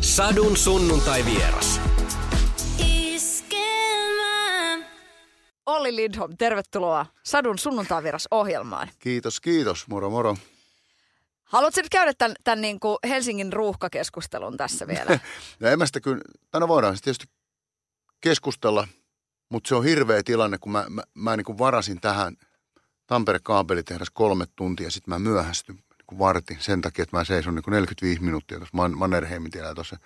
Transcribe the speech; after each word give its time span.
Sadun 0.00 0.56
sunnuntai 0.56 1.24
vieras. 1.24 1.80
Olli 5.66 5.96
Lindholm, 5.96 6.36
tervetuloa 6.36 7.06
Sadun 7.22 7.58
sunnuntaiviras 7.58 8.28
ohjelmaan. 8.30 8.88
Kiitos, 8.98 9.40
kiitos. 9.40 9.88
Moro, 9.88 10.10
moro. 10.10 10.36
Haluatko 11.44 11.80
nyt 11.80 11.88
käydä 11.90 12.12
tämän, 12.18 12.36
tämän 12.44 12.60
niin 12.60 12.80
kuin 12.80 12.98
Helsingin 13.08 13.52
ruuhkakeskustelun 13.52 14.56
tässä 14.56 14.86
vielä? 14.86 15.18
no 15.60 15.68
en 15.68 15.78
mä 15.78 15.86
sitä 15.86 16.00
kyllä, 16.00 16.22
no 16.54 16.68
voidaan 16.68 16.96
sitten 16.96 17.14
tietysti 17.14 17.34
keskustella, 18.20 18.88
mutta 19.48 19.68
se 19.68 19.74
on 19.74 19.84
hirveä 19.84 20.22
tilanne, 20.22 20.58
kun 20.58 20.72
mä, 20.72 20.86
mä, 20.88 21.02
mä 21.14 21.36
niin 21.36 21.44
kuin 21.44 21.58
varasin 21.58 22.00
tähän 22.00 22.36
Tampere-kaapelitehdas 23.06 24.10
kolme 24.12 24.44
tuntia, 24.56 24.90
sitten 24.90 25.14
mä 25.14 25.18
myöhästyn 25.18 25.78
niin 26.10 26.18
vartin 26.18 26.56
sen 26.60 26.80
takia, 26.80 27.02
että 27.02 27.16
mä 27.16 27.24
seison 27.24 27.54
niin 27.54 27.62
kuin 27.62 27.72
45 27.72 28.22
minuuttia 28.22 28.58
tuossa 28.58 28.76
Man- 28.76 28.98
Mannerheimin 28.98 29.50
tiellä 29.50 29.74
tuossa. 29.74 29.96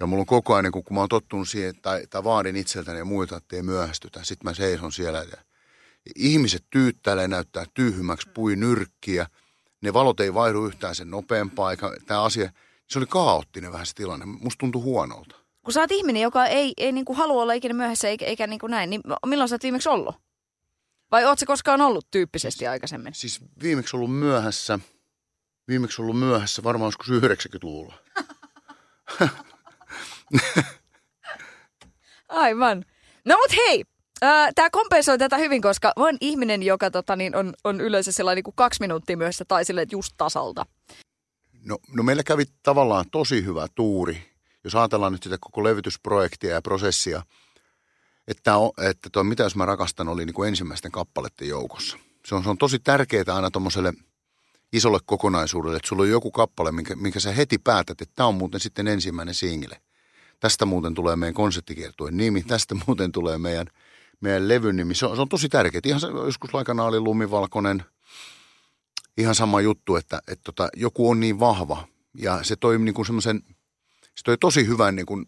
Ja 0.00 0.06
mulla 0.06 0.20
on 0.20 0.26
koko 0.26 0.54
ajan, 0.54 0.64
niin 0.64 0.72
kun, 0.72 0.84
kun 0.84 0.94
mä 0.94 1.00
oon 1.00 1.08
tottunut 1.08 1.48
siihen, 1.48 1.74
tai, 1.82 2.06
tai 2.10 2.24
vaadin 2.24 2.56
itseltäni 2.56 2.98
ja 2.98 3.04
muita, 3.04 3.36
että 3.36 3.56
ei 3.56 3.62
myöhästytä, 3.62 4.24
sitten 4.24 4.50
mä 4.50 4.54
seison 4.54 4.92
siellä. 4.92 5.18
Ja 5.18 5.36
ihmiset 6.16 6.64
tyyttäilee, 6.70 7.28
näyttää 7.28 7.64
tyhmäksi, 7.74 8.28
pui 8.34 8.56
nyrkkiä. 8.56 9.26
Ne 9.80 9.92
valot 9.92 10.20
ei 10.20 10.34
vaihdu 10.34 10.66
yhtään 10.66 10.94
sen 10.94 11.10
nopeampaa. 11.10 11.76
Tämä 12.06 12.22
asia, 12.22 12.52
se 12.86 12.98
oli 12.98 13.06
kaoottinen 13.06 13.72
vähän 13.72 13.86
se 13.86 13.94
tilanne. 13.94 14.26
Musta 14.26 14.58
tuntui 14.58 14.82
huonolta. 14.82 15.36
Kun 15.64 15.72
sä 15.72 15.80
oot 15.80 15.92
ihminen, 15.92 16.22
joka 16.22 16.46
ei, 16.46 16.72
ei 16.76 16.92
niin 16.92 17.04
kuin 17.04 17.16
halua 17.16 17.42
olla 17.42 17.52
ikinä 17.52 17.74
myöhässä 17.74 18.08
eikä, 18.08 18.26
eikä 18.26 18.46
niin 18.46 18.58
kuin 18.58 18.70
näin, 18.70 18.90
niin 18.90 19.02
milloin 19.26 19.48
sä 19.48 19.54
oot 19.54 19.62
viimeksi 19.62 19.88
ollut? 19.88 20.14
Vai 21.10 21.24
oot 21.24 21.38
se 21.38 21.46
koskaan 21.46 21.80
ollut 21.80 22.06
tyyppisesti 22.10 22.66
aikaisemmin? 22.66 23.14
Siis 23.14 23.40
viimeksi 23.62 23.96
ollut 23.96 24.14
myöhässä, 24.14 24.78
viimeksi 25.68 26.02
ollut 26.02 26.18
myöhässä 26.18 26.62
varmaan 26.62 26.88
joskus 26.88 27.10
90-luvulla. 27.10 27.94
Aivan. 32.28 32.84
No 33.24 33.36
mut 33.36 33.56
hei, 33.56 33.84
Tämä 34.54 34.70
kompensoi 34.72 35.18
tätä 35.18 35.36
hyvin, 35.36 35.62
koska 35.62 35.92
oon 35.96 36.16
ihminen, 36.20 36.62
joka 36.62 36.90
tota, 36.90 37.16
niin 37.16 37.36
on, 37.36 37.54
on 37.64 37.80
yleensä 37.80 38.12
sellainen 38.12 38.36
niin 38.36 38.44
kuin 38.44 38.56
kaksi 38.56 38.80
minuuttia 38.80 39.16
myöhässä 39.16 39.44
tai 39.44 39.64
sille 39.64 39.86
just 39.92 40.14
tasalta. 40.16 40.66
No, 41.64 41.78
no 41.92 42.02
meillä 42.02 42.22
kävi 42.22 42.44
tavallaan 42.62 43.04
tosi 43.12 43.44
hyvä 43.44 43.66
tuuri, 43.74 44.30
jos 44.64 44.74
ajatellaan 44.74 45.12
nyt 45.12 45.22
sitä 45.22 45.36
koko 45.40 45.64
levytysprojektia 45.64 46.54
ja 46.54 46.62
prosessia, 46.62 47.22
että, 48.28 48.52
että 48.90 49.08
tuo 49.12 49.24
Mitä 49.24 49.42
jos 49.42 49.56
mä 49.56 49.66
rakastan 49.66 50.08
oli 50.08 50.26
niin 50.26 50.34
kuin 50.34 50.48
ensimmäisten 50.48 50.92
kappaleiden 50.92 51.48
joukossa. 51.48 51.98
Se 52.26 52.34
on, 52.34 52.42
se 52.42 52.50
on 52.50 52.58
tosi 52.58 52.78
tärkeää 52.78 53.24
aina 53.34 53.50
tuommoiselle 53.50 53.92
isolle 54.72 54.98
kokonaisuudelle, 55.06 55.76
että 55.76 55.88
sulla 55.88 56.02
on 56.02 56.10
joku 56.10 56.30
kappale, 56.30 56.72
minkä, 56.72 56.96
minkä 56.96 57.20
sä 57.20 57.32
heti 57.32 57.58
päätät, 57.58 58.00
että 58.00 58.12
tämä 58.16 58.26
on 58.26 58.34
muuten 58.34 58.60
sitten 58.60 58.88
ensimmäinen 58.88 59.34
single. 59.34 59.80
Tästä 60.40 60.66
muuten 60.66 60.94
tulee 60.94 61.16
meidän 61.16 61.34
konserttikiertueen 61.34 62.16
nimi, 62.16 62.42
tästä 62.42 62.74
muuten 62.86 63.12
tulee 63.12 63.38
meidän, 63.38 63.66
meidän 64.20 64.48
levyn 64.48 64.76
nimi. 64.76 64.94
Se 64.94 65.06
on, 65.06 65.16
se 65.16 65.22
on 65.22 65.28
tosi 65.28 65.48
tärkeää. 65.48 65.82
Ihan 65.84 66.00
joskus 66.24 66.54
aikana 66.54 66.84
oli 66.84 67.00
lumivalkoinen, 67.00 67.84
ihan 69.18 69.34
sama 69.34 69.60
juttu, 69.60 69.96
että, 69.96 70.22
että 70.28 70.42
tota, 70.44 70.68
joku 70.76 71.10
on 71.10 71.20
niin 71.20 71.40
vahva 71.40 71.88
ja 72.14 72.42
se 72.42 72.56
toi 72.56 72.78
niin 72.78 72.94
kuin 72.94 73.06
semmoisen, 73.06 73.42
se 74.02 74.22
toi 74.24 74.38
tosi 74.38 74.66
hyvän 74.66 74.96
niin 74.96 75.06
kuin 75.06 75.26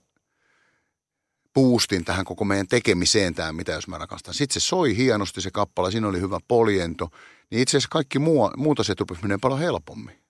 boostin 1.55 2.05
tähän 2.05 2.25
koko 2.25 2.45
meidän 2.45 2.69
tekemiseen 2.69 3.35
tämä, 3.35 3.53
mitä 3.53 3.73
jos 3.73 3.89
mä 3.89 3.99
rakastan. 3.99 4.35
Sitten 4.35 4.61
se 4.61 4.67
soi 4.67 4.97
hienosti 4.97 5.41
se 5.41 5.51
kappale, 5.51 5.91
siinä 5.91 6.09
oli 6.09 6.21
hyvä 6.21 6.41
poljento, 6.49 7.09
niin 7.51 7.63
itse 7.63 7.77
asiassa 7.77 7.93
kaikki 7.93 8.19
muu, 8.19 8.51
muut 8.57 8.81
asiat 8.81 9.01
rupesi 9.01 9.23
menee 9.23 9.39
paljon 9.41 9.61
helpommin. 9.61 10.23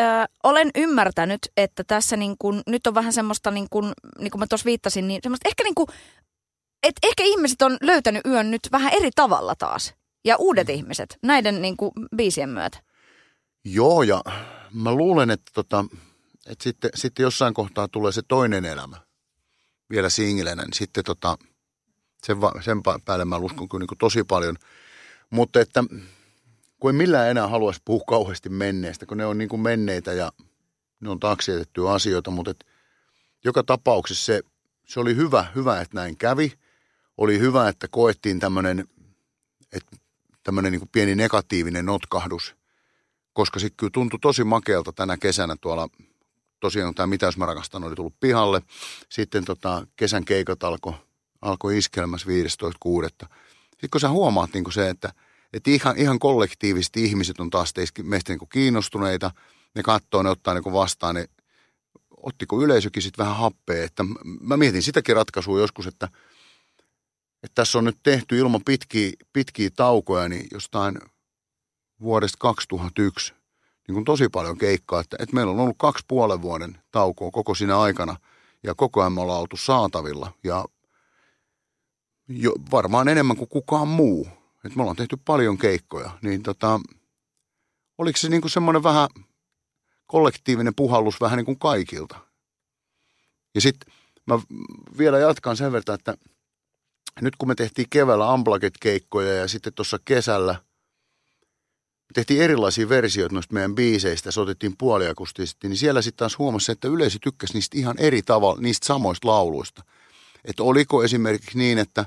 Öö, 0.00 0.24
olen 0.42 0.70
ymmärtänyt, 0.74 1.40
että 1.56 1.84
tässä 1.84 2.16
niin 2.16 2.36
kun, 2.38 2.62
nyt 2.66 2.86
on 2.86 2.94
vähän 2.94 3.12
semmoista, 3.12 3.50
niin 3.50 3.66
kuin, 3.70 3.92
niin 4.18 4.30
mä 4.36 4.46
tuossa 4.46 4.64
viittasin, 4.64 5.08
niin 5.08 5.20
semmoista 5.22 5.48
ehkä 5.48 5.64
niin 5.64 5.74
kuin, 5.74 5.86
että 6.82 7.08
ehkä 7.08 7.24
ihmiset 7.24 7.62
on 7.62 7.76
löytänyt 7.80 8.26
yön 8.26 8.50
nyt 8.50 8.68
vähän 8.72 8.92
eri 8.92 9.10
tavalla 9.14 9.54
taas. 9.54 9.94
Ja 10.24 10.36
uudet 10.36 10.68
mm. 10.68 10.74
ihmiset 10.74 11.18
näiden 11.22 11.62
niin 11.62 11.76
kuin, 11.76 11.92
biisien 12.16 12.48
myötä. 12.48 12.78
Joo, 13.64 14.02
ja 14.02 14.22
mä 14.72 14.92
luulen, 14.94 15.30
että 15.30 15.50
tota, 15.54 15.84
että 16.48 16.64
sitten, 16.64 16.90
sitten 16.94 17.22
jossain 17.22 17.54
kohtaa 17.54 17.88
tulee 17.88 18.12
se 18.12 18.22
toinen 18.28 18.64
elämä 18.64 18.96
vielä 19.90 20.08
singlenä, 20.08 20.62
niin 20.62 20.74
sitten 20.74 21.04
tota, 21.04 21.38
sen, 22.22 22.36
sen 22.64 22.82
päälle 23.04 23.24
mä 23.24 23.36
uskon 23.36 23.68
kyllä 23.68 23.86
niin 23.90 23.98
tosi 23.98 24.24
paljon. 24.24 24.56
Mutta 25.30 25.60
että 25.60 25.84
kun 26.80 26.90
en 26.90 26.94
millään 26.94 27.30
enää 27.30 27.48
haluaisi 27.48 27.80
puhua 27.84 28.04
kauheasti 28.06 28.48
menneestä, 28.48 29.06
kun 29.06 29.16
ne 29.16 29.26
on 29.26 29.38
niin 29.38 29.48
kuin 29.48 29.62
menneitä 29.62 30.12
ja 30.12 30.32
ne 31.00 31.10
on 31.10 31.20
taakse 31.20 31.64
asioita, 31.92 32.30
mutta 32.30 32.50
että 32.50 32.66
joka 33.44 33.62
tapauksessa 33.62 34.24
se, 34.24 34.42
se 34.84 35.00
oli 35.00 35.16
hyvä, 35.16 35.46
hyvä, 35.54 35.80
että 35.80 35.94
näin 35.94 36.16
kävi. 36.16 36.52
Oli 37.16 37.38
hyvä, 37.38 37.68
että 37.68 37.86
koettiin 37.90 38.40
tämmöinen, 38.40 38.88
tämmöinen 40.42 40.72
niin 40.72 40.88
pieni 40.92 41.14
negatiivinen 41.14 41.86
notkahdus, 41.86 42.56
koska 43.32 43.60
sitten 43.60 43.76
kyllä 43.76 43.90
tuntui 43.90 44.18
tosi 44.20 44.44
makealta 44.44 44.92
tänä 44.92 45.16
kesänä 45.16 45.56
tuolla 45.60 45.88
tosiaan 46.60 46.94
tämä 46.94 47.06
Mitä 47.06 47.26
jos 47.26 47.36
mä 47.36 47.46
rakastan 47.46 47.84
oli 47.84 47.94
tullut 47.94 48.20
pihalle. 48.20 48.62
Sitten 49.08 49.44
tota, 49.44 49.86
kesän 49.96 50.24
keikat 50.24 50.64
alkoi 50.64 50.94
alko 51.42 51.70
iskelmässä 51.70 52.28
15.6. 52.28 53.28
Sitten 53.70 53.90
kun 53.90 54.00
sä 54.00 54.08
huomaat 54.08 54.52
niin 54.52 54.72
se, 54.72 54.88
että, 54.88 55.12
että 55.52 55.70
ihan, 55.70 55.96
ihan 55.96 56.18
kollektiivisesti 56.18 57.04
ihmiset 57.04 57.40
on 57.40 57.50
taas 57.50 57.72
teistä, 57.72 58.02
meistä 58.02 58.32
niin 58.32 58.48
kiinnostuneita, 58.48 59.30
ne 59.74 59.82
katsoo, 59.82 60.22
ne 60.22 60.30
ottaa 60.30 60.54
niin 60.54 60.72
vastaan, 60.72 61.14
ne 61.14 61.28
ottiko 62.22 62.62
yleisökin 62.62 63.02
sitten 63.02 63.24
vähän 63.24 63.36
happea. 63.36 63.84
Että 63.84 64.04
mä 64.40 64.56
mietin 64.56 64.82
sitäkin 64.82 65.16
ratkaisua 65.16 65.60
joskus, 65.60 65.86
että, 65.86 66.08
että 67.42 67.54
tässä 67.54 67.78
on 67.78 67.84
nyt 67.84 67.98
tehty 68.02 68.38
ilman 68.38 68.64
pitkiä, 68.64 69.10
pitkiä 69.32 69.70
taukoja, 69.76 70.28
niin 70.28 70.46
jostain 70.52 70.98
vuodesta 72.00 72.36
2001 72.40 73.37
niin 73.88 73.94
kuin 73.94 74.04
tosi 74.04 74.28
paljon 74.28 74.58
keikkaa, 74.58 75.00
että, 75.00 75.16
että 75.20 75.34
meillä 75.34 75.52
on 75.52 75.60
ollut 75.60 75.76
kaksi 75.78 76.04
puolen 76.08 76.42
vuoden 76.42 76.78
taukoa 76.90 77.30
koko 77.30 77.54
siinä 77.54 77.80
aikana 77.80 78.16
ja 78.62 78.74
koko 78.74 79.00
ajan 79.00 79.12
me 79.12 79.20
ollaan 79.20 79.40
oltu 79.40 79.56
saatavilla 79.56 80.32
ja 80.44 80.64
jo, 82.28 82.52
varmaan 82.70 83.08
enemmän 83.08 83.36
kuin 83.36 83.48
kukaan 83.48 83.88
muu. 83.88 84.28
että 84.64 84.76
me 84.76 84.82
ollaan 84.82 84.96
tehty 84.96 85.16
paljon 85.24 85.58
keikkoja, 85.58 86.10
niin 86.22 86.42
tota, 86.42 86.80
oliko 87.98 88.16
se 88.16 88.28
niin 88.28 88.40
kuin 88.40 88.50
semmoinen 88.50 88.82
vähän 88.82 89.08
kollektiivinen 90.06 90.74
puhallus 90.74 91.20
vähän 91.20 91.36
niin 91.36 91.46
kuin 91.46 91.58
kaikilta. 91.58 92.16
Ja 93.54 93.60
sitten 93.60 93.92
mä 94.26 94.38
vielä 94.98 95.18
jatkan 95.18 95.56
sen 95.56 95.72
verran, 95.72 95.94
että 95.94 96.16
nyt 97.20 97.36
kun 97.36 97.48
me 97.48 97.54
tehtiin 97.54 97.88
keväällä 97.90 98.34
Unplugged-keikkoja 98.34 99.34
ja 99.34 99.48
sitten 99.48 99.74
tuossa 99.74 99.98
kesällä– 100.04 100.56
tehtiin 102.14 102.42
erilaisia 102.42 102.88
versioita 102.88 103.34
noista 103.34 103.54
meidän 103.54 103.74
biiseistä, 103.74 104.30
soitettiin 104.30 104.76
puoliakustisesti, 104.76 105.68
niin 105.68 105.76
siellä 105.76 106.02
sitten 106.02 106.18
taas 106.18 106.38
huomasi, 106.38 106.72
että 106.72 106.88
yleisö 106.88 107.18
tykkäsi 107.22 107.54
niistä 107.54 107.78
ihan 107.78 107.98
eri 107.98 108.22
tavalla, 108.22 108.60
niistä 108.60 108.86
samoista 108.86 109.28
lauluista. 109.28 109.84
Että 110.44 110.62
oliko 110.62 111.04
esimerkiksi 111.04 111.58
niin, 111.58 111.78
että 111.78 112.06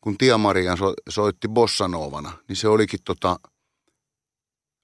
kun 0.00 0.18
Tia 0.18 0.38
Marian 0.38 0.78
so, 0.78 0.94
soitti 1.08 1.48
Bossanovana, 1.48 2.32
niin 2.48 2.56
se 2.56 2.68
olikin 2.68 3.00
tota, 3.04 3.40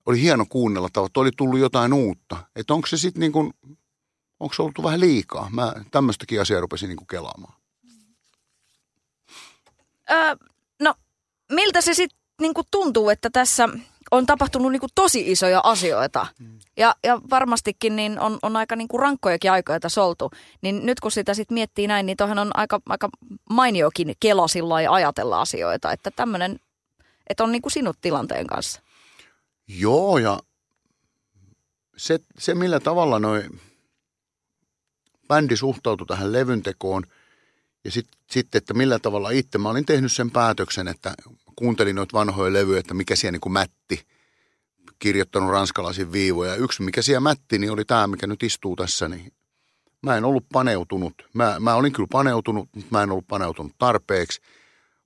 oli 0.07 0.21
hieno 0.21 0.47
kuunnella, 0.49 0.87
että 0.87 1.21
oli 1.21 1.31
tullut 1.37 1.61
jotain 1.61 1.93
uutta. 1.93 2.37
Että 2.57 2.75
onko 2.75 2.87
se 2.87 2.97
sitten 2.97 3.21
niin 3.21 3.33
kuin, 3.33 3.55
onko 4.41 4.55
se 4.55 4.63
ollut 4.63 4.83
vähän 4.83 5.01
liikaa? 5.01 5.51
Mä 5.53 5.75
tämmöistäkin 5.91 6.41
asiaa 6.41 6.61
rupesin 6.61 6.89
niin 6.89 6.97
kuin 6.97 7.07
kelaamaan. 7.07 7.55
Öö, 10.11 10.37
no, 10.81 10.95
miltä 11.53 11.81
se 11.81 11.95
sitten 11.95 12.19
niin 12.41 12.53
tuntuu, 12.71 13.11
että 13.11 13.31
tässä– 13.31 13.69
on 14.11 14.27
tapahtunut 14.27 14.73
niin 14.73 14.81
kuin 14.81 14.91
tosi 14.95 15.31
isoja 15.33 15.61
asioita. 15.65 16.27
Mm. 16.41 16.59
Ja, 16.77 16.95
ja 17.05 17.21
varmastikin 17.31 17.97
niin 17.97 18.21
on, 18.21 18.39
on 18.43 18.57
aika 18.57 18.77
niin 18.77 18.89
kuin 18.89 19.01
rankkojakin 19.01 19.53
aikoja 19.53 19.81
tässä 19.81 20.03
oltu. 20.03 20.31
Niin 20.63 20.87
nyt 20.87 21.01
kun 21.01 21.11
sitä 21.11 21.35
sitten 21.35 21.55
miettii 21.55 21.87
näin, 21.87 22.07
niin 22.07 22.17
tuohon 22.17 22.39
on 22.39 22.51
aika, 22.55 22.81
aika 22.89 23.09
mainiokin 23.51 24.15
kela 24.21 24.49
sillä 24.49 24.83
ja 24.83 24.93
ajatella 24.93 25.41
asioita. 25.41 25.93
Että 25.93 26.11
tämmöinen, 26.11 26.61
että 27.27 27.45
on 27.45 27.53
niin 27.53 27.63
kuin 27.63 27.73
sinut 27.73 27.97
tilanteen 28.01 28.47
kanssa. 28.47 28.83
Joo, 29.69 30.19
ja 30.19 30.39
se, 31.97 32.19
se 32.39 32.55
millä 32.55 32.81
tavalla 32.81 33.19
noin 33.19 33.61
bändi 35.29 35.57
suhtautui 35.57 36.07
tähän 36.07 36.33
levyntekoon 36.33 37.03
ja 37.87 37.93
sitten, 37.93 38.21
sit, 38.31 38.55
että 38.55 38.75
millä 38.75 38.99
tavalla 38.99 39.31
itse, 39.31 39.59
mä 39.59 39.69
olin 39.69 39.87
tehnyt 39.87 40.13
sen 40.13 40.31
päätöksen, 40.31 40.89
että 40.89 41.15
kuuntelin 41.57 41.97
noita 41.97 42.19
vanhoja 42.19 42.53
levyjä, 42.53 42.81
että 42.81 42.95
mikä 42.95 43.17
siellä 43.17 43.33
niin 43.33 43.41
kuin 43.41 43.53
mätti, 43.53 44.07
kirjoittanut 44.99 45.51
ranskalaisia 45.51 46.13
viivoja. 46.13 46.55
Yksi, 46.55 46.83
mikä 46.83 47.03
siellä 47.03 47.21
mätti, 47.21 47.59
niin 47.59 47.71
oli 47.71 47.85
tämä, 47.85 48.07
mikä 48.07 48.27
nyt 48.27 48.43
istuu 48.43 48.77
tässä, 48.77 49.09
niin 49.09 49.33
mä 50.03 50.17
en 50.17 50.25
ollut 50.25 50.47
paneutunut. 50.53 51.15
Mä, 51.33 51.57
mä 51.61 51.75
olin 51.75 51.93
kyllä 51.93 52.09
paneutunut, 52.13 52.69
mutta 52.75 52.89
mä 52.91 53.03
en 53.03 53.11
ollut 53.11 53.27
paneutunut 53.29 53.73
tarpeeksi. 53.79 54.41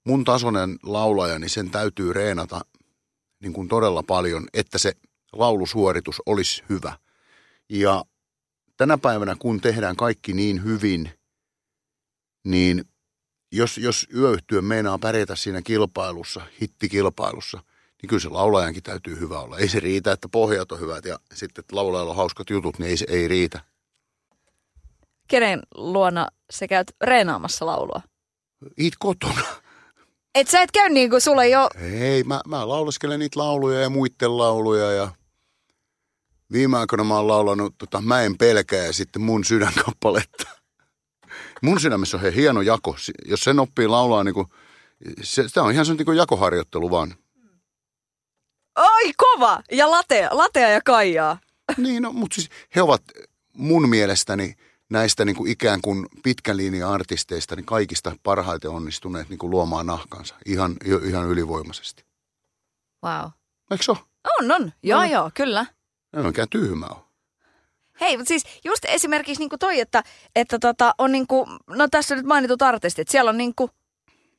Mun 0.04 0.24
tasoinen 0.24 0.78
laulaja, 0.82 1.38
niin 1.38 1.50
sen 1.50 1.70
täytyy 1.70 2.12
reenata 2.12 2.60
niin 3.42 3.52
kuin 3.52 3.68
todella 3.68 4.02
paljon, 4.02 4.46
että 4.54 4.78
se 4.78 4.92
laulusuoritus 5.32 6.22
olisi 6.26 6.62
hyvä. 6.68 6.92
Ja 7.68 8.04
tänä 8.76 8.98
päivänä, 8.98 9.36
kun 9.38 9.60
tehdään 9.60 9.96
kaikki 9.96 10.32
niin 10.32 10.64
hyvin, 10.64 11.10
niin 12.44 12.84
jos, 13.52 13.78
jos 13.78 14.06
yöyhtyö 14.16 14.62
meinaa 14.62 14.98
pärjätä 14.98 15.36
siinä 15.36 15.62
kilpailussa, 15.62 16.40
hittikilpailussa, 16.60 17.58
niin 18.02 18.08
kyllä 18.08 18.20
se 18.20 18.28
laulajankin 18.28 18.82
täytyy 18.82 19.20
hyvä 19.20 19.40
olla. 19.40 19.58
Ei 19.58 19.68
se 19.68 19.80
riitä, 19.80 20.12
että 20.12 20.28
pohjat 20.28 20.72
on 20.72 20.80
hyvät 20.80 21.04
ja 21.04 21.18
sitten 21.34 21.62
että 21.62 21.76
laulajalla 21.76 22.10
on 22.10 22.16
hauskat 22.16 22.50
jutut, 22.50 22.78
niin 22.78 22.88
ei 22.88 22.96
se 22.96 23.06
ei 23.08 23.28
riitä. 23.28 23.60
Kenen 25.28 25.62
luona 25.74 26.28
sä 26.50 26.66
käyt 26.66 26.92
reenaamassa 27.00 27.66
laulua? 27.66 28.02
It 28.76 28.94
kotona. 28.98 29.42
Et 30.34 30.48
sä 30.48 30.62
et 30.62 30.70
käy 30.72 30.88
niin 30.88 31.10
kuin 31.10 31.20
sulle 31.20 31.48
jo... 31.48 31.68
Ei, 32.00 32.24
mä, 32.24 32.40
mä 32.46 32.68
laulaskelen 32.68 33.18
niitä 33.18 33.40
lauluja 33.40 33.80
ja 33.80 33.90
muiden 33.90 34.38
lauluja 34.38 34.92
ja 34.92 35.08
viime 36.52 36.78
aikoina 36.78 37.04
mä 37.04 37.16
oon 37.16 37.28
laulanut 37.28 37.74
tota, 37.78 38.00
Mä 38.00 38.22
en 38.22 38.38
pelkää 38.38 38.84
ja 38.84 38.92
sitten 38.92 39.22
mun 39.22 39.44
sydänkappaletta. 39.44 40.59
Mun 41.62 41.80
sydämessä 41.80 42.16
on 42.16 42.22
he 42.22 42.32
hieno 42.34 42.60
jako. 42.62 42.96
Jos 43.24 43.40
sen 43.44 43.60
oppii 43.60 43.86
laulaa, 43.88 44.24
niin 44.24 44.34
kuin, 44.34 44.46
se, 45.22 45.48
se 45.48 45.60
on 45.60 45.72
ihan 45.72 45.86
se 45.86 45.94
niin 45.94 46.16
jakoharjoittelu 46.16 46.90
vaan. 46.90 47.14
Ai 48.74 49.12
kova! 49.16 49.62
Ja 49.72 49.90
latea, 49.90 50.28
latea 50.32 50.68
ja 50.68 50.80
kaijaa. 50.84 51.38
Niin, 51.76 52.02
no, 52.02 52.12
mutta 52.12 52.34
siis 52.34 52.48
he 52.74 52.82
ovat 52.82 53.02
mun 53.52 53.88
mielestäni 53.88 54.54
näistä 54.90 55.24
niin 55.24 55.36
kuin 55.36 55.50
ikään 55.50 55.80
kuin 55.80 56.06
pitkän 56.22 56.56
linjan 56.56 56.90
artisteista 56.90 57.56
niin 57.56 57.66
kaikista 57.66 58.16
parhaiten 58.22 58.70
onnistuneet 58.70 59.28
niin 59.28 59.38
kuin 59.38 59.50
luomaan 59.50 59.86
nahkansa 59.86 60.34
ihan, 60.46 60.76
ihan 61.04 61.26
ylivoimaisesti. 61.28 62.04
Wow. 63.04 63.30
Eikö 63.70 63.84
se 63.84 63.90
ole? 63.90 63.98
On, 64.40 64.50
on. 64.52 64.72
Joo, 64.82 65.00
No. 65.00 65.10
joo, 65.10 65.30
kyllä. 65.34 65.66
Ei 66.16 66.22
mikään 66.22 66.48
tyhmä 66.48 66.86
ole. 66.86 67.09
Hei, 68.00 68.16
mutta 68.16 68.28
siis 68.28 68.44
just 68.64 68.84
esimerkiksi 68.84 69.42
niinku 69.42 69.58
toi, 69.58 69.80
että, 69.80 70.02
että 70.36 70.58
tota, 70.58 70.94
on 70.98 71.12
niinku, 71.12 71.46
no 71.66 71.88
tässä 71.88 72.16
nyt 72.16 72.26
mainitut 72.26 72.62
artistit, 72.62 73.08
siellä 73.08 73.28
on 73.28 73.38
niinku 73.38 73.70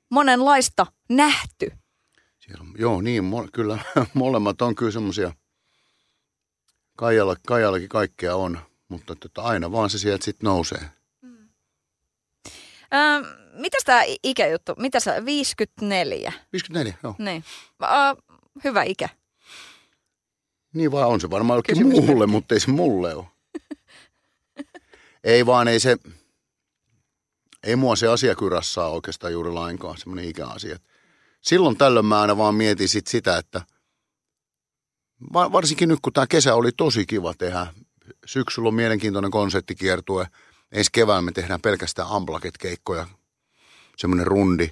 monenlaista 0.09 0.85
nähty. 1.09 1.71
Siellä 2.39 2.63
on, 2.63 2.73
joo, 2.77 3.01
niin, 3.01 3.23
mo, 3.23 3.47
kyllä 3.53 3.77
molemmat 4.13 4.61
on 4.61 4.75
kyllä 4.75 4.91
semmoisia, 4.91 5.33
Kaijalla, 6.97 7.35
Kaijallakin 7.47 7.89
kaikkea 7.89 8.35
on, 8.35 8.59
mutta 8.89 9.15
tota, 9.15 9.41
aina 9.41 9.71
vaan 9.71 9.89
se 9.89 9.97
sieltä 9.97 10.25
sitten 10.25 10.47
nousee. 10.47 10.89
Öö, 12.93 13.21
mitäs 13.53 13.83
tämä 13.85 14.01
ikäjuttu, 14.23 14.73
mitä 14.77 14.99
sä, 14.99 15.25
54? 15.25 16.33
54, 16.51 16.93
joo. 17.03 17.15
Niin. 17.17 17.43
Öö, 17.83 17.89
hyvä 18.63 18.83
ikä. 18.83 19.09
Niin 20.73 20.91
vaan 20.91 21.09
on 21.09 21.21
se 21.21 21.29
varmaan 21.29 21.55
jollekin 21.55 21.75
Kysymysmerkki. 21.75 22.07
muulle, 22.07 22.27
mutta 22.27 22.55
ei 22.55 22.59
se 22.59 22.71
mulle 22.71 23.15
ole. 23.15 23.25
Ei 25.23 25.45
vaan, 25.45 25.67
ei 25.67 25.79
se, 25.79 25.97
ei 27.63 27.75
mua 27.75 27.95
se 27.95 28.07
asia 28.07 28.35
kyrassaa 28.35 28.89
oikeastaan 28.89 29.33
juuri 29.33 29.51
lainkaan, 29.51 29.97
semmoinen 29.97 30.25
ikäasia. 30.25 30.79
Silloin 31.41 31.77
tällöin 31.77 32.05
mä 32.05 32.21
aina 32.21 32.37
vaan 32.37 32.55
mietin 32.55 32.89
sit 32.89 33.07
sitä, 33.07 33.37
että 33.37 33.61
va- 35.33 35.51
varsinkin 35.51 35.89
nyt 35.89 35.99
kun 36.01 36.13
tämä 36.13 36.27
kesä 36.27 36.55
oli 36.55 36.71
tosi 36.71 37.05
kiva 37.05 37.33
tehdä. 37.33 37.67
Syksyllä 38.25 38.67
on 38.67 38.75
mielenkiintoinen 38.75 39.31
konserttikiertue. 39.31 40.27
Ensi 40.71 40.89
kevään 40.93 41.23
me 41.23 41.31
tehdään 41.31 41.61
pelkästään 41.61 42.07
amplaket-keikkoja, 42.07 43.07
semmoinen 43.97 44.27
rundi. 44.27 44.69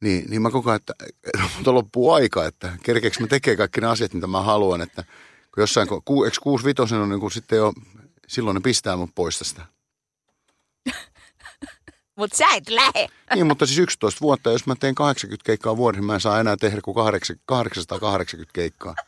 Niin, 0.00 0.30
niin 0.30 0.42
mä 0.42 0.50
koko 0.50 0.72
että 0.72 0.94
mutta 1.56 1.74
loppuu 1.74 2.12
aika, 2.12 2.46
että 2.46 2.72
kerkeekö 2.82 3.20
mä 3.20 3.26
tekee 3.26 3.56
kaikki 3.56 3.80
ne 3.80 3.86
asiat, 3.86 4.14
mitä 4.14 4.26
mä 4.26 4.42
haluan. 4.42 4.80
Että 4.80 5.04
kun 5.54 5.62
jossain, 5.62 5.88
eikö 6.24 6.40
65 6.42 6.94
on 6.94 7.08
niin 7.08 7.20
kuin 7.20 7.32
sitten 7.32 7.56
jo, 7.56 7.72
silloin 8.30 8.54
ne 8.54 8.60
pistää 8.60 8.96
mut 8.96 9.10
pois 9.14 9.38
tästä. 9.38 9.62
Mut 12.16 12.32
sä 12.32 12.44
et 12.54 12.68
lähe. 12.68 13.08
Niin, 13.34 13.46
mutta 13.46 13.66
siis 13.66 13.78
11 13.78 14.20
vuotta, 14.20 14.50
jos 14.50 14.66
mä 14.66 14.74
teen 14.80 14.94
80 14.94 15.46
keikkaa 15.46 15.76
vuodessa, 15.76 16.02
mä 16.02 16.14
en 16.14 16.20
saa 16.20 16.40
enää 16.40 16.56
tehdä 16.56 16.80
kuin 16.84 16.94
880 16.94 18.52
keikkaa. 18.52 18.94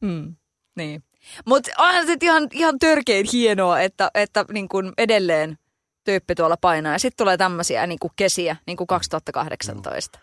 Mm, 0.00 0.36
niin. 0.76 1.02
Mutta 1.46 1.70
onhan 1.78 2.06
se 2.06 2.16
ihan, 2.22 2.48
ihan 2.52 2.78
törkein 2.78 3.26
hienoa, 3.32 3.80
että, 3.80 4.10
että 4.14 4.44
niin 4.52 4.68
kun 4.68 4.92
edelleen 4.98 5.58
tyyppi 6.04 6.34
tuolla 6.34 6.56
painaa. 6.56 6.92
Ja 6.92 6.98
sitten 6.98 7.24
tulee 7.24 7.36
tämmöisiä 7.36 7.86
niin 7.86 7.98
kuin 7.98 8.12
kesiä, 8.16 8.56
niin 8.66 8.76
kuin 8.76 8.86
2018. 8.86 10.18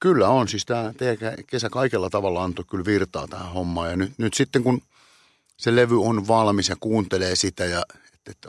Kyllä 0.00 0.28
on, 0.28 0.48
siis 0.48 0.66
tämä 0.66 0.92
teidän 0.96 1.34
kesä 1.46 1.70
kaikella 1.70 2.10
tavalla 2.10 2.44
antoi 2.44 2.64
kyllä 2.70 2.84
virtaa 2.84 3.28
tähän 3.28 3.52
hommaan. 3.52 3.90
Ja 3.90 3.96
nyt, 3.96 4.12
nyt 4.18 4.34
sitten 4.34 4.62
kun 4.62 4.82
se 5.56 5.76
levy 5.76 6.02
on 6.02 6.28
valmis 6.28 6.68
ja 6.68 6.76
kuuntelee 6.80 7.36
sitä 7.36 7.64
ja 7.64 7.82
että, 8.14 8.30
että 8.30 8.48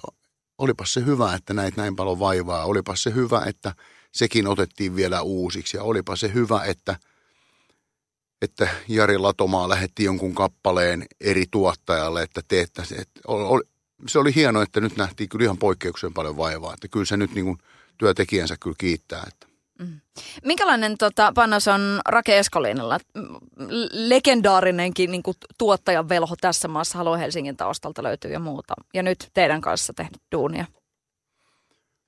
olipas 0.58 0.94
se 0.94 1.06
hyvä, 1.06 1.36
että 1.36 1.54
näitä 1.54 1.82
näin 1.82 1.96
paljon 1.96 2.20
vaivaa. 2.20 2.66
Olipas 2.66 3.04
se 3.04 3.14
hyvä, 3.14 3.44
että 3.46 3.76
sekin 4.12 4.48
otettiin 4.48 4.96
vielä 4.96 5.22
uusiksi 5.22 5.78
ja 5.78 5.84
olipa 5.84 6.16
se 6.16 6.34
hyvä, 6.34 6.64
että, 6.64 7.00
että 8.42 8.68
Jari 8.88 9.18
Latomaa 9.18 9.70
lähetti 9.70 10.04
jonkun 10.04 10.36
kappaleen 10.36 11.06
eri 11.22 11.46
tuottajalle, 11.52 12.24
että 12.24 12.42
teettä. 12.48 12.84
Että 13.00 13.22
oli, 13.28 13.64
se 14.08 14.20
oli 14.20 14.36
hienoa, 14.36 14.64
että 14.64 14.82
nyt 14.82 14.98
nähtiin 14.98 15.30
kyllä 15.30 15.44
ihan 15.44 15.58
poikkeuksien 15.58 16.14
paljon 16.14 16.38
vaivaa. 16.38 16.74
Että 16.74 16.88
kyllä 16.88 17.06
se 17.06 17.18
nyt 17.18 17.36
niin 17.36 17.46
kuin 17.46 17.58
työtekijänsä 17.98 18.58
kyllä 18.60 18.76
kiittää, 18.80 19.24
että 19.28 19.55
Minkälainen 20.44 20.98
tota, 20.98 21.32
panos 21.36 21.68
on 21.68 22.02
Rake 22.08 22.40
Eskolinalla? 22.40 23.00
L- 23.58 23.88
Legendaarinenkin 23.92 25.12
niin 25.12 25.24
kuin, 25.24 25.38
tuottajan 25.58 26.10
velho 26.10 26.36
tässä 26.42 26.68
maassa 26.68 26.98
Halo 26.98 27.18
Helsingin 27.18 27.58
taustalta 27.58 28.04
löytyy 28.04 28.32
ja 28.32 28.40
muuta. 28.40 28.74
Ja 28.94 29.04
nyt 29.04 29.30
teidän 29.34 29.62
kanssa 29.62 29.94
tehnyt 29.94 30.22
duunia. 30.32 30.66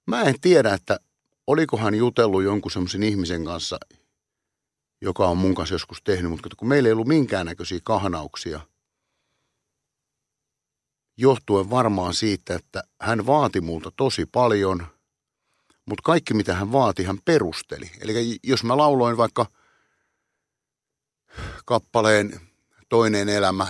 Mä 0.08 0.22
en 0.22 0.36
tiedä, 0.42 0.74
että 0.74 1.00
oliko 1.48 1.78
hän 1.78 1.96
jutellut 1.96 2.44
jonkun 2.44 2.72
semmoisen 2.72 3.04
ihmisen 3.04 3.46
kanssa, 3.46 3.78
joka 5.02 5.28
on 5.28 5.38
mun 5.38 5.56
kanssa 5.56 5.76
joskus 5.76 6.02
tehnyt, 6.04 6.32
mutta 6.32 6.50
kun 6.58 6.68
meillä 6.68 6.88
ei 6.88 6.94
ollut 6.94 7.08
minkäännäköisiä 7.08 7.80
kahnauksia, 7.84 8.60
johtuen 11.18 11.70
varmaan 11.70 12.14
siitä, 12.14 12.56
että 12.56 12.84
hän 13.02 13.26
vaati 13.26 13.62
multa 13.62 13.92
tosi 13.98 14.26
paljon, 14.26 14.88
mutta 15.88 16.02
kaikki 16.04 16.34
mitä 16.34 16.54
hän 16.54 16.72
vaati, 16.72 17.04
hän 17.04 17.20
perusteli. 17.26 17.92
Eli 18.02 18.40
jos 18.44 18.64
mä 18.64 18.78
lauloin 18.78 19.18
vaikka 19.18 19.46
kappaleen 21.66 22.42
toinen 22.90 23.30
elämä, 23.30 23.68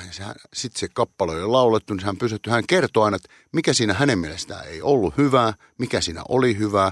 sitten 0.53 0.79
se 0.79 0.87
kappale 0.93 1.35
oli 1.35 1.45
laulettu, 1.45 1.93
niin 1.93 2.05
hän 2.05 2.17
pysähtyi, 2.17 2.51
hän 2.51 2.67
kertoi 2.67 3.05
aina, 3.05 3.15
että 3.15 3.29
mikä 3.53 3.73
siinä 3.73 3.93
hänen 3.93 4.19
mielestään 4.19 4.67
ei 4.67 4.81
ollut 4.81 5.17
hyvää, 5.17 5.53
mikä 5.77 6.01
siinä 6.01 6.23
oli 6.29 6.57
hyvää, 6.57 6.91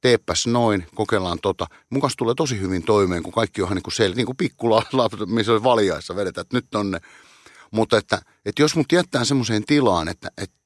teepäs 0.00 0.46
noin, 0.46 0.86
kokeillaan 0.94 1.38
tota. 1.42 1.66
Mun 1.90 2.00
kanssa 2.00 2.16
tulee 2.16 2.34
tosi 2.34 2.60
hyvin 2.60 2.82
toimeen, 2.82 3.22
kun 3.22 3.32
kaikki 3.32 3.62
onhan 3.62 3.76
niin 3.76 3.82
kuin, 3.82 4.16
niin 4.16 4.26
kuin 4.26 4.36
pikkulapset, 4.36 5.28
missä 5.28 5.52
oli 5.52 5.62
valjaissa 5.62 6.16
vedetään, 6.16 6.42
että 6.42 6.56
nyt 6.56 6.74
on 6.74 6.90
ne. 6.90 7.00
Mutta 7.70 7.98
että, 7.98 8.22
että 8.44 8.62
jos 8.62 8.76
mut 8.76 8.92
jättää 8.92 9.24
semmoiseen 9.24 9.64
tilaan, 9.64 10.08
että, 10.08 10.30
että 10.38 10.56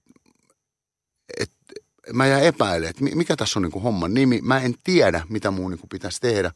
mä 2.12 2.26
jää 2.26 2.40
epäilemään, 2.40 2.90
että 2.90 3.16
mikä 3.16 3.36
tässä 3.36 3.58
on 3.58 3.62
niin 3.62 3.72
kuin 3.72 3.82
homman 3.82 4.14
nimi, 4.14 4.40
mä 4.42 4.60
en 4.60 4.74
tiedä, 4.84 5.22
mitä 5.28 5.50
mun 5.50 5.70
niin 5.70 5.78
kuin 5.78 5.88
pitäisi 5.88 6.20
tehdä, 6.20 6.52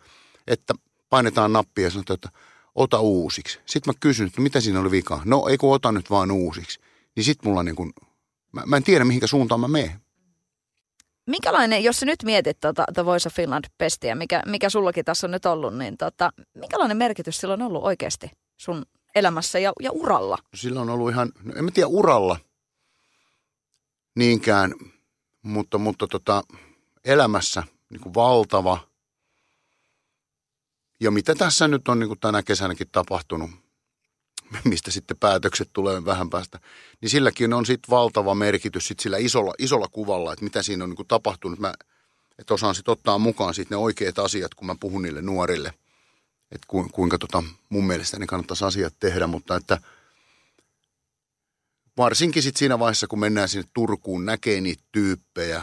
että 0.47 0.75
painetaan 1.11 1.53
nappia 1.53 1.85
ja 1.85 1.91
sanotaan, 1.91 2.15
että 2.15 2.29
ota 2.75 3.01
uusiksi. 3.01 3.61
Sitten 3.67 3.95
mä 3.95 3.99
kysyn, 4.01 4.27
että 4.27 4.41
mitä 4.41 4.61
siinä 4.61 4.81
oli 4.81 4.91
vikaa. 4.91 5.23
No 5.25 5.49
ei 5.49 5.59
kun 5.59 5.75
ota 5.75 5.93
nyt 5.93 6.11
vaan 6.11 6.31
uusiksi. 6.31 6.81
Niin 7.17 7.25
sit 7.25 7.45
mulla 7.45 7.63
niin 7.63 7.77
kuin, 7.77 7.93
mä, 8.53 8.63
mä 8.67 8.77
en 8.77 8.83
tiedä 8.83 9.05
mihinkä 9.05 9.27
suuntaan 9.27 9.61
mä 9.61 9.69
menen. 9.69 10.01
Minkälainen, 11.27 11.85
jos 11.85 12.01
sä 12.01 12.07
nyt 12.07 12.23
mietit 12.23 12.61
tota, 12.61 12.85
The 12.95 13.05
Voice 13.05 13.29
of 13.29 13.35
Finland 13.35 13.65
pestiä, 13.79 14.15
mikä, 14.15 14.43
mikä 14.47 14.71
sullakin 14.71 15.05
tässä 15.05 15.27
on 15.27 15.31
nyt 15.31 15.47
ollut, 15.47 15.79
niin 15.79 15.97
tota, 15.97 16.33
minkälainen 16.55 16.97
merkitys 16.97 17.41
sillä 17.41 17.55
on 17.55 17.63
ollut 17.63 17.85
oikeasti 17.85 18.31
sun 18.57 18.87
elämässä 19.15 19.59
ja, 19.59 19.73
ja 19.81 19.91
uralla? 19.93 20.39
Sillä 20.55 20.81
on 20.81 20.91
ollut 20.91 21.11
ihan, 21.11 21.33
no 21.45 21.55
en 21.57 21.65
mä 21.65 21.71
tiedä 21.71 21.87
uralla 21.87 22.37
niinkään, 24.17 24.75
mutta, 25.43 25.79
mutta 25.79 26.07
tota, 26.07 26.43
elämässä 27.05 27.63
niin 27.91 28.01
kuin 28.01 28.15
valtava. 28.15 28.79
Ja 31.01 31.11
mitä 31.11 31.35
tässä 31.35 31.69
nyt 31.69 31.89
on 31.89 31.99
niin 31.99 32.09
kuin 32.09 32.21
tänä 32.21 32.43
kesänäkin 32.43 32.89
tapahtunut, 32.93 33.51
mistä 34.65 34.91
sitten 34.91 35.17
päätökset 35.17 35.71
tulee 35.73 36.05
vähän 36.05 36.31
päästä, 36.31 36.61
niin 37.01 37.11
silläkin 37.11 37.53
on 37.53 37.67
sitten 37.67 37.91
valtava 37.91 38.35
merkitys 38.35 38.89
sit 38.89 39.01
sillä 39.01 39.17
isolla, 39.19 39.55
isolla 39.59 39.89
kuvalla, 39.89 40.33
että 40.33 40.45
mitä 40.45 40.63
siinä 40.63 40.85
on 40.85 40.91
niin 40.91 40.97
kuin 40.97 41.09
tapahtunut. 41.09 41.59
Mä, 41.59 41.75
että 42.39 42.55
osaan 42.55 42.75
sitten 42.75 42.93
ottaa 42.93 43.19
mukaan 43.19 43.55
sit 43.55 43.71
ne 43.71 43.77
oikeat 43.77 44.19
asiat, 44.19 44.55
kun 44.55 44.67
mä 44.67 44.77
puhun 44.81 45.03
niille 45.03 45.23
nuorille, 45.23 45.75
että 46.53 46.67
ku, 46.69 46.89
kuinka 46.93 47.19
tota, 47.19 47.43
mun 47.69 47.87
mielestäni 47.87 48.27
kannattaisi 48.27 48.65
asiat 48.65 48.95
tehdä, 49.01 49.27
mutta 49.27 49.57
että 49.57 49.79
varsinkin 52.01 52.43
sitten 52.43 52.59
siinä 52.59 52.79
vaiheessa, 52.79 53.07
kun 53.07 53.21
mennään 53.21 53.49
sinne 53.49 53.69
Turkuun, 53.75 54.27
näkee 54.27 54.61
niitä 54.61 54.83
tyyppejä, 54.93 55.63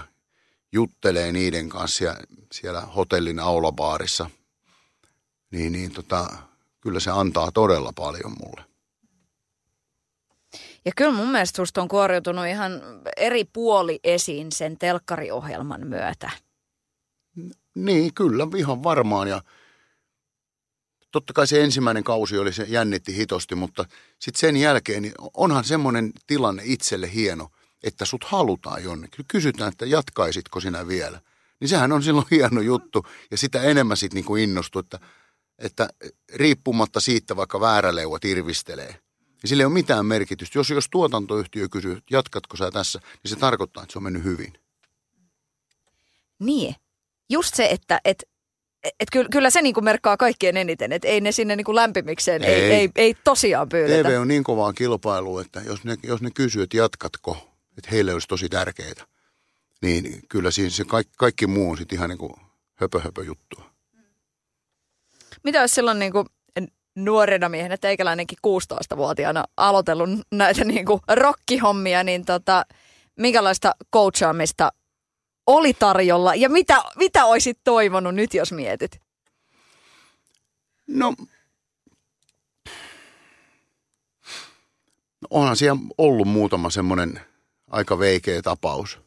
juttelee 0.72 1.32
niiden 1.32 1.70
kanssa 1.70 2.04
ja 2.04 2.16
siellä 2.52 2.82
hotellin 2.82 3.40
aulabaarissa, 3.40 4.30
niin, 5.52 5.72
niin 5.72 5.92
tota, 5.92 6.28
kyllä 6.82 7.00
se 7.00 7.12
antaa 7.12 7.52
todella 7.52 7.94
paljon 7.96 8.36
mulle. 8.44 8.62
Ja 10.86 10.92
kyllä 10.96 11.12
mun 11.12 11.32
mielestä 11.32 11.58
susta 11.58 11.82
on 11.82 11.88
kuoriutunut 11.88 12.48
ihan 12.48 12.82
eri 13.18 13.46
puoli 13.54 14.00
esiin 14.04 14.52
sen 14.52 14.78
telkkariohjelman 14.78 15.88
myötä. 15.88 16.32
Niin, 17.76 18.14
kyllä, 18.14 18.48
ihan 18.58 18.84
varmaan. 18.84 19.28
Ja 19.28 19.42
totta 21.12 21.34
kai 21.34 21.48
se 21.48 21.64
ensimmäinen 21.64 22.04
kausi 22.04 22.38
oli, 22.38 22.54
se 22.54 22.66
jännitti 22.70 23.16
hitosti, 23.16 23.56
mutta 23.56 23.86
sitten 24.20 24.40
sen 24.40 24.58
jälkeen 24.58 25.02
niin 25.02 25.14
onhan 25.34 25.64
semmoinen 25.64 26.12
tilanne 26.28 26.64
itselle 26.66 27.14
hieno, 27.14 27.50
että 27.84 28.06
sut 28.06 28.24
halutaan 28.24 28.84
jonnekin. 28.84 29.26
Kysytään, 29.28 29.72
että 29.72 29.86
jatkaisitko 29.86 30.60
sinä 30.60 30.88
vielä. 30.88 31.22
Niin 31.60 31.70
sehän 31.70 31.92
on 31.92 32.04
silloin 32.04 32.28
hieno 32.32 32.62
juttu 32.62 33.06
ja 33.32 33.38
sitä 33.38 33.62
enemmän 33.62 33.98
sitten 33.98 34.16
niinku 34.16 34.36
innostuu, 34.36 34.80
että, 34.80 35.00
että 35.60 35.90
riippumatta 36.34 37.00
siitä 37.00 37.36
vaikka 37.36 37.60
vääräleuat 37.60 38.26
irvistelee, 38.26 39.00
niin 39.44 39.50
sillä 39.50 39.62
ei 39.62 39.66
ole 39.66 39.74
mitään 39.74 40.06
merkitystä. 40.06 40.60
Jos, 40.60 40.70
jos 40.70 40.90
tuotantoyhtiö 40.90 41.70
kysyy, 41.70 41.92
että 41.92 42.16
jatkatko 42.16 42.58
sä 42.58 42.72
tässä, 42.72 43.00
niin 43.24 43.30
se 43.30 43.36
tarkoittaa, 43.36 43.84
että 43.84 43.94
se 43.94 44.00
on 44.00 44.04
mennyt 44.04 44.24
hyvin. 44.24 44.54
Niin. 46.40 46.76
Just 47.30 47.56
se, 47.56 47.66
että 47.72 48.02
et, 48.06 48.24
et 49.00 49.08
kyllä, 49.12 49.30
kyllä 49.32 49.50
se 49.50 49.62
niinku 49.62 49.82
merkkaa 49.82 50.18
kaikkien 50.18 50.58
eniten, 50.58 50.92
että 50.92 51.08
ei 51.08 51.22
ne 51.22 51.32
sinne 51.32 51.56
niinku 51.56 51.76
lämpimikseen, 51.76 52.44
ei, 52.44 52.54
ei, 52.54 52.72
ei, 52.72 52.90
ei 52.96 53.16
tosiaan 53.24 53.70
pyydetä. 53.70 54.10
TV 54.10 54.20
on 54.20 54.28
niin 54.28 54.44
kovaa 54.44 54.74
kilpailua, 54.74 55.42
että 55.42 55.62
jos 55.66 55.84
ne, 55.84 55.96
jos 56.04 56.22
ne 56.22 56.30
kysyy, 56.32 56.64
että 56.64 56.78
jatkatko, 56.78 57.38
että 57.78 57.90
heille 57.92 58.14
olisi 58.14 58.28
tosi 58.28 58.50
tärkeää, 58.50 59.06
niin 59.82 60.22
kyllä 60.30 60.52
siinä 60.52 60.70
se 60.70 60.86
kaikki, 60.86 61.14
kaikki 61.18 61.48
muu 61.48 61.72
on 61.72 61.78
sitten 61.78 61.98
ihan 61.98 62.10
niin 62.10 62.18
kuin 62.20 62.34
höpö, 62.76 63.00
höpö 63.00 63.24
juttua. 63.24 63.64
Mitä 65.44 65.60
olisi 65.60 65.76
silloin 65.76 66.00
niinku 66.00 66.26
nuorena 66.98 67.50
miehenä, 67.50 67.78
teikäläinenkin 67.78 68.38
16-vuotiaana 68.48 69.44
aloitellut 69.58 70.10
näitä 70.32 70.64
niinku 70.64 71.00
rockihommia, 71.08 72.04
niin 72.04 72.26
tota, 72.26 72.66
minkälaista 73.16 73.72
coachaamista 73.94 74.72
oli 75.48 75.74
tarjolla 75.74 76.36
ja 76.36 76.50
mitä, 76.50 76.84
mitä 76.96 77.26
olisit 77.26 77.60
toivonut 77.64 78.16
nyt, 78.16 78.34
jos 78.34 78.52
mietit? 78.52 79.02
No, 80.88 81.14
no 85.22 85.28
onhan 85.30 85.58
siellä 85.58 85.82
ollut 85.98 86.28
muutama 86.28 86.70
semmoinen 86.70 87.22
aika 87.70 88.00
veikeä 88.00 88.42
tapaus. 88.42 89.00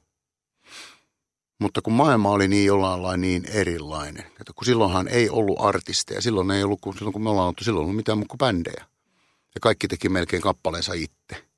Mutta 1.59 1.82
kun 1.82 1.92
maailma 1.92 2.30
oli 2.30 2.49
niin 2.49 2.66
jollain 2.66 3.02
lailla 3.02 3.16
niin 3.16 3.44
erilainen, 3.44 4.26
että 4.40 4.52
kun 4.54 4.64
silloinhan 4.64 5.09
ei 5.09 5.30
ollut 5.30 5.61
artisteja, 5.61 6.20
silloin 6.20 6.50
ei 6.50 6.64
ollut, 6.64 6.80
kun, 6.80 6.94
silloin 6.94 7.12
kun 7.12 7.23
me 7.23 7.30
ollaan 7.30 7.49
oltu, 7.49 7.64
silloin 7.64 7.82
ollut 7.82 7.97
mitään 7.97 8.18
muuta 8.18 8.28
kuin 8.28 8.38
bändejä. 8.38 8.85
Ja 9.54 9.61
kaikki 9.61 9.88
teki 9.88 10.09
melkein 10.09 10.42
kappaleensa 10.42 10.92
itse. 10.92 11.50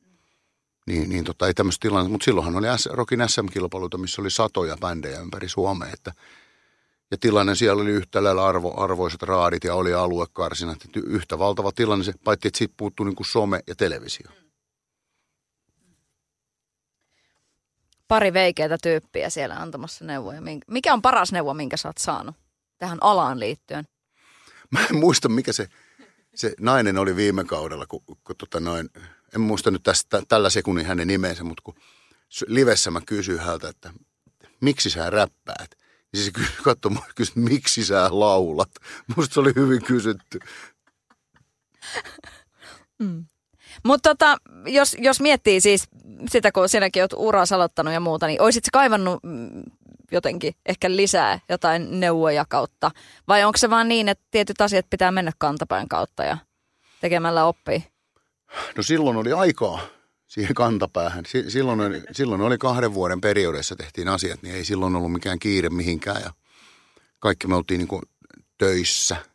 Niin, 0.86 1.08
niin 1.08 1.24
tota, 1.24 1.46
ei 1.46 1.54
tämmöistä 1.54 1.82
tilannetta, 1.82 2.12
mutta 2.12 2.24
silloinhan 2.24 2.56
oli 2.56 2.66
S, 2.78 2.86
Rockin 2.86 3.28
SM-kilpailuita, 3.28 3.98
missä 3.98 4.22
oli 4.22 4.30
satoja 4.30 4.76
bändejä 4.80 5.20
ympäri 5.20 5.48
Suomea, 5.48 5.92
että 5.92 6.12
ja 7.12 7.18
tilanne 7.18 7.54
siellä 7.54 7.82
oli 7.82 7.90
yhtä 7.90 8.24
lailla 8.24 8.46
arvo, 8.46 8.80
arvoiset 8.80 9.22
raadit 9.22 9.64
ja 9.64 9.74
oli 9.74 9.94
aluekarsinat. 9.94 10.84
Että 10.84 11.00
yhtä 11.04 11.38
valtava 11.38 11.72
tilanne, 11.72 12.04
se, 12.04 12.12
paitsi 12.24 12.48
että 12.48 12.58
siitä 12.58 12.74
puuttuu 12.76 13.06
niin 13.06 13.16
kuin 13.16 13.26
some 13.26 13.60
ja 13.66 13.74
televisio. 13.74 14.30
Pari 18.08 18.32
veikeitä 18.32 18.78
tyyppiä 18.82 19.30
siellä 19.30 19.54
antamassa 19.54 20.04
neuvoja. 20.04 20.40
Mikä 20.70 20.92
on 20.92 21.02
paras 21.02 21.32
neuvo, 21.32 21.54
minkä 21.54 21.76
sä 21.76 21.88
oot 21.88 21.98
saanut 21.98 22.36
tähän 22.78 22.98
alaan 23.00 23.40
liittyen? 23.40 23.84
Mä 24.70 24.86
en 24.90 24.96
muista, 24.96 25.28
mikä 25.28 25.52
se, 25.52 25.68
se 26.34 26.54
nainen 26.60 26.98
oli 26.98 27.16
viime 27.16 27.44
kaudella, 27.44 27.86
kun, 27.86 28.02
kun 28.06 28.36
tota 28.38 28.60
noin, 28.60 28.90
en 29.34 29.40
muista 29.40 29.70
nyt 29.70 29.82
tästä, 29.82 30.22
tällä 30.28 30.50
sekunnin 30.50 30.86
hänen 30.86 31.08
nimensä, 31.08 31.44
mutta 31.44 31.62
kun 31.62 31.74
livessä 32.46 32.90
mä 32.90 33.00
kysyin 33.06 33.38
häneltä, 33.38 33.68
että 33.68 33.90
miksi 34.60 34.90
sä 34.90 35.10
räppäät? 35.10 35.70
Niin 36.12 36.24
se 36.24 36.30
katsoi 36.62 36.92
mua 36.92 37.06
kysyi, 37.14 37.34
miksi 37.36 37.84
sä 37.84 38.08
laulat? 38.10 38.70
Musta 39.16 39.34
se 39.34 39.40
oli 39.40 39.52
hyvin 39.56 39.84
kysytty. 39.84 40.38
Mm. 42.98 43.26
Mutta 43.84 44.10
tota, 44.10 44.36
jos, 44.66 44.96
jos 44.98 45.20
miettii 45.20 45.60
siis 45.60 45.88
sitä, 46.30 46.52
kun 46.52 46.68
sinäkin 46.68 47.02
olet 47.02 47.12
uraa 47.16 47.44
aloittanut 47.54 47.94
ja 47.94 48.00
muuta, 48.00 48.26
niin 48.26 48.42
olisitko 48.42 48.68
kaivannut 48.72 49.22
mm, 49.22 49.62
jotenkin 50.12 50.54
ehkä 50.66 50.90
lisää 50.90 51.40
jotain 51.48 52.00
neuvoja 52.00 52.44
kautta? 52.48 52.90
Vai 53.28 53.44
onko 53.44 53.56
se 53.56 53.70
vaan 53.70 53.88
niin, 53.88 54.08
että 54.08 54.24
tietyt 54.30 54.60
asiat 54.60 54.86
pitää 54.90 55.10
mennä 55.10 55.32
kantapään 55.38 55.88
kautta 55.88 56.24
ja 56.24 56.38
tekemällä 57.00 57.44
oppii? 57.44 57.91
No 58.76 58.82
silloin 58.82 59.16
oli 59.16 59.32
aikaa 59.32 59.80
siihen 60.26 60.54
kantapäähän. 60.54 61.24
Silloin 61.48 61.80
oli, 61.80 62.02
silloin 62.12 62.40
oli 62.40 62.58
kahden 62.58 62.94
vuoden 62.94 63.20
periodissa 63.20 63.76
tehtiin 63.76 64.08
asiat, 64.08 64.42
niin 64.42 64.54
ei 64.54 64.64
silloin 64.64 64.96
ollut 64.96 65.12
mikään 65.12 65.38
kiire 65.38 65.70
mihinkään. 65.70 66.22
Ja 66.22 66.32
kaikki 67.18 67.46
me 67.46 67.54
oltiin 67.54 67.78
niin 67.78 67.88
kuin 67.88 68.02
töissä– 68.58 69.16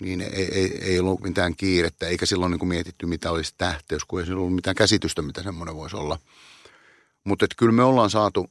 niin 0.00 0.20
ei, 0.20 0.48
ei, 0.52 0.78
ei 0.80 1.00
ollut 1.00 1.20
mitään 1.20 1.56
kiirettä, 1.56 2.08
eikä 2.08 2.26
silloin 2.26 2.50
niin 2.50 2.58
kuin 2.58 2.68
mietitty, 2.68 3.06
mitä 3.06 3.30
olisi 3.30 3.54
tähteys, 3.58 4.04
kun 4.04 4.20
ei 4.20 4.26
silloin 4.26 4.42
ollut 4.42 4.54
mitään 4.54 4.76
käsitystä, 4.76 5.22
mitä 5.22 5.42
semmoinen 5.42 5.76
voisi 5.76 5.96
olla. 5.96 6.18
Mutta 7.24 7.46
kyllä 7.56 7.72
me 7.72 7.82
ollaan 7.82 8.10
saatu 8.10 8.50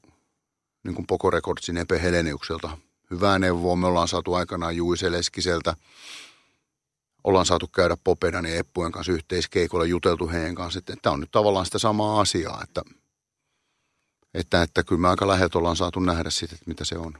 niin 0.83 0.95
kuin 0.95 1.07
Poco 1.07 1.29
Recordsin 1.29 1.77
Epe 1.77 2.01
Heleniukselta 2.01 2.77
hyvää 3.11 3.39
neuvoa. 3.39 3.75
Me 3.75 3.87
ollaan 3.87 4.07
saatu 4.07 4.33
aikanaan 4.33 4.75
Juise 4.75 5.11
Leskiseltä. 5.11 5.75
Ollaan 7.25 7.45
saatu 7.45 7.67
käydä 7.67 7.97
Popedan 8.03 8.45
ja 8.45 8.55
Eppujen 8.55 8.91
kanssa 8.91 9.11
yhteiskeikolla, 9.11 9.85
juteltu 9.85 10.29
heidän 10.29 10.55
kanssa. 10.55 10.79
Että 10.79 10.95
tämä 11.01 11.13
on 11.13 11.19
nyt 11.19 11.31
tavallaan 11.31 11.65
sitä 11.65 11.79
samaa 11.79 12.21
asiaa, 12.21 12.61
että, 12.63 12.81
että, 14.33 14.61
että 14.61 14.83
kyllä 14.83 15.01
me 15.01 15.07
aika 15.07 15.27
läheltä 15.27 15.57
ollaan 15.57 15.75
saatu 15.75 15.99
nähdä 15.99 16.29
sitä, 16.29 16.55
että 16.55 16.65
mitä 16.67 16.85
se 16.85 16.97
on. 16.97 17.13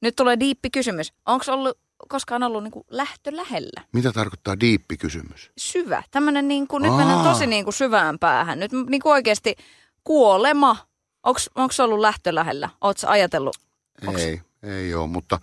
Nyt 0.00 0.16
tulee 0.16 0.40
diippi 0.40 0.70
kysymys. 0.70 1.12
Onko 1.26 1.44
ollut 1.48 1.78
koskaan 2.08 2.42
ollut 2.42 2.62
niin 2.62 2.70
kuin 2.70 2.84
lähtö 2.90 3.36
lähellä. 3.36 3.84
Mitä 3.92 4.12
tarkoittaa 4.12 4.60
diippi 4.60 4.96
kysymys? 4.96 5.50
Syvä. 5.58 6.02
Tämmöinen 6.10 6.48
niin 6.48 6.68
kuin, 6.68 6.82
nyt 6.82 6.96
mennään 6.96 7.24
tosi 7.24 7.46
niin 7.46 7.64
kuin 7.64 7.74
syvään 7.74 8.18
päähän. 8.18 8.58
Nyt 8.58 8.72
niin 8.72 9.00
kuin 9.02 9.12
oikeasti 9.12 9.56
kuolema. 10.04 10.76
Onko 11.54 11.74
ollut 11.78 12.00
lähtö 12.00 12.34
lähellä? 12.34 12.68
Oletko 12.80 13.06
ajatellut? 13.06 13.56
Onks... 14.06 14.20
Ei, 14.20 14.40
ei 14.62 14.94
ole, 14.94 15.06
mutta, 15.06 15.40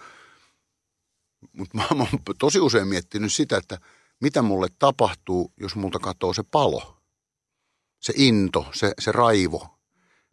mutta 1.53 1.77
mä, 1.77 1.83
mä 1.95 2.03
oon 2.03 2.23
tosi 2.39 2.59
usein 2.59 2.87
miettinyt 2.87 3.33
sitä, 3.33 3.57
että 3.57 3.77
mitä 4.19 4.41
mulle 4.41 4.67
tapahtuu, 4.79 5.53
jos 5.59 5.75
multa 5.75 5.99
katoo 5.99 6.33
se 6.33 6.43
palo. 6.51 6.97
Se 7.99 8.13
into, 8.15 8.65
se, 8.73 8.93
se 8.99 9.11
raivo, 9.11 9.67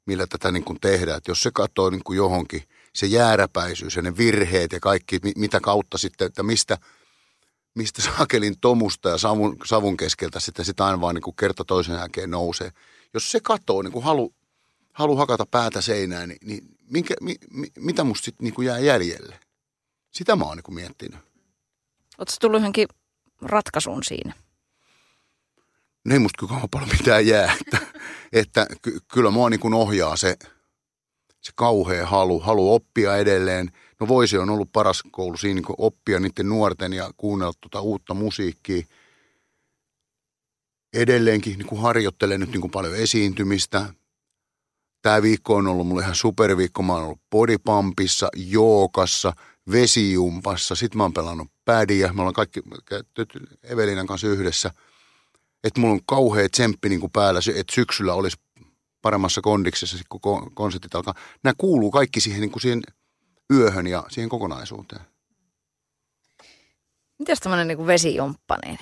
millä 0.07 0.27
tätä 0.27 0.53
niin 0.53 0.65
kuin 0.65 0.81
tehdään. 0.81 1.19
Että 1.19 1.31
jos 1.31 1.43
se 1.43 1.51
katoo 1.51 1.91
niin 1.91 2.05
kuin 2.05 2.17
johonkin– 2.17 2.63
se 2.97 3.07
jääräpäisyys 3.07 3.97
ja 3.97 4.03
ne 4.03 4.17
virheet 4.17 4.73
ja 4.73 4.81
kaikki, 4.81 5.19
mitä 5.37 5.61
kautta 5.61 5.99
sitten, 5.99 6.27
että 6.27 6.43
mistä, 6.43 6.79
mistä 7.75 8.03
saakelin 8.03 8.55
tomusta 8.61 9.09
ja 9.09 9.19
savun, 9.19 9.57
savun 9.65 9.97
keskeltä 9.97 10.41
sitten 10.41 10.65
sitä 10.65 10.87
aina 10.87 11.01
vaan 11.01 11.15
niin 11.15 11.23
kuin 11.23 11.37
kerta 11.37 11.65
toisen 11.65 11.95
jälkeen 11.95 12.31
nousee. 12.31 12.71
Jos 13.15 13.31
se 13.31 13.41
katoo, 13.41 13.83
niin 13.83 13.93
kuin 13.93 14.05
halu, 14.05 14.35
halu 14.93 15.17
hakata 15.17 15.47
päätä 15.47 15.81
seinään, 15.81 16.29
niin, 16.29 16.39
niin 16.45 16.65
minkä, 16.91 17.15
mi, 17.21 17.35
mi, 17.51 17.67
mitä 17.79 18.05
musta 18.05 18.25
sitten 18.25 18.45
niin 18.45 18.67
jää 18.67 18.79
jäljelle? 18.79 19.41
Sitä 20.17 20.37
mä 20.37 20.45
oon 20.45 20.57
niin 20.57 20.75
miettinyt. 20.75 21.21
Oletko 22.19 22.35
tullut 22.41 22.61
johonkin 22.61 22.89
ratkaisuun 23.43 24.05
siinä? 24.05 24.33
No 26.05 26.13
ei 26.13 26.19
musta 26.19 26.47
kyllä 26.47 26.69
paljon 26.71 26.91
mitään 26.99 27.27
jää. 27.27 27.57
Että, 27.61 27.87
että 28.33 28.67
ky, 28.83 28.99
kyllä 29.13 29.31
mua 29.31 29.51
niin 29.51 29.75
ohjaa 29.75 30.17
se– 30.17 30.37
se 31.47 31.53
kauhea 31.55 32.07
halu, 32.07 32.41
halu 32.41 32.75
oppia 32.75 33.17
edelleen. 33.17 33.73
No 34.01 34.09
voisi 34.09 34.39
on 34.39 34.51
ollut 34.51 34.73
paras 34.73 35.03
koulu 35.11 35.37
siinä 35.37 35.61
niin 35.61 35.77
oppia 35.79 36.21
niiden 36.21 36.49
nuorten 36.49 36.93
ja 36.93 37.11
kuunnella 37.17 37.53
tuota 37.61 37.81
uutta 37.81 38.15
musiikkia. 38.15 38.83
Edelleenkin 40.95 41.59
niin 41.59 41.67
kuin 41.67 41.81
harjoittelen 41.81 42.41
nyt 42.41 42.51
niin 42.51 42.61
kuin 42.61 42.71
paljon 42.71 42.97
esiintymistä. 42.97 43.95
Tämä 45.03 45.23
viikko 45.23 45.55
on 45.55 45.67
ollut 45.67 45.87
mulle 45.87 46.03
ihan 46.03 46.15
superviikko. 46.15 46.83
Mä 46.83 46.93
oon 46.93 47.03
ollut 47.03 47.21
bodypumpissa, 47.31 48.29
jookassa, 48.37 49.33
vesijumpassa. 49.73 50.75
Sitten 50.75 50.97
mä 50.97 51.05
oon 51.05 51.13
pelannut 51.13 51.49
pädiä. 51.65 52.13
Me 52.13 52.21
ollaan 52.21 52.35
kaikki 52.35 52.63
Evelinan 53.63 54.07
kanssa 54.07 54.27
yhdessä. 54.27 54.71
Että 55.65 55.81
mulla 55.81 55.95
on 55.95 56.01
kauhea 56.07 56.49
tsemppi 56.49 56.89
niin 56.89 57.01
kuin 57.01 57.13
päällä, 57.13 57.41
että 57.55 57.75
syksyllä 57.75 58.15
olisi 58.15 58.37
paremmassa 59.03 59.41
kondiksessa, 59.41 59.99
kun 60.09 60.55
konsertit 60.55 60.95
alkaa. 60.95 61.15
Nämä 61.45 61.55
kuuluu 61.59 61.91
kaikki 61.91 62.21
siihen, 62.21 62.41
niin 62.41 62.51
kuin 62.51 62.63
siihen 62.63 62.83
yöhön 63.53 63.87
ja 63.87 64.05
siihen 64.09 64.29
kokonaisuuteen. 64.29 65.03
Mitäs 67.19 67.41
tämmöinen 67.41 67.69
niin 67.69 67.87
vesijumppa, 67.87 68.59
niin? 68.65 68.79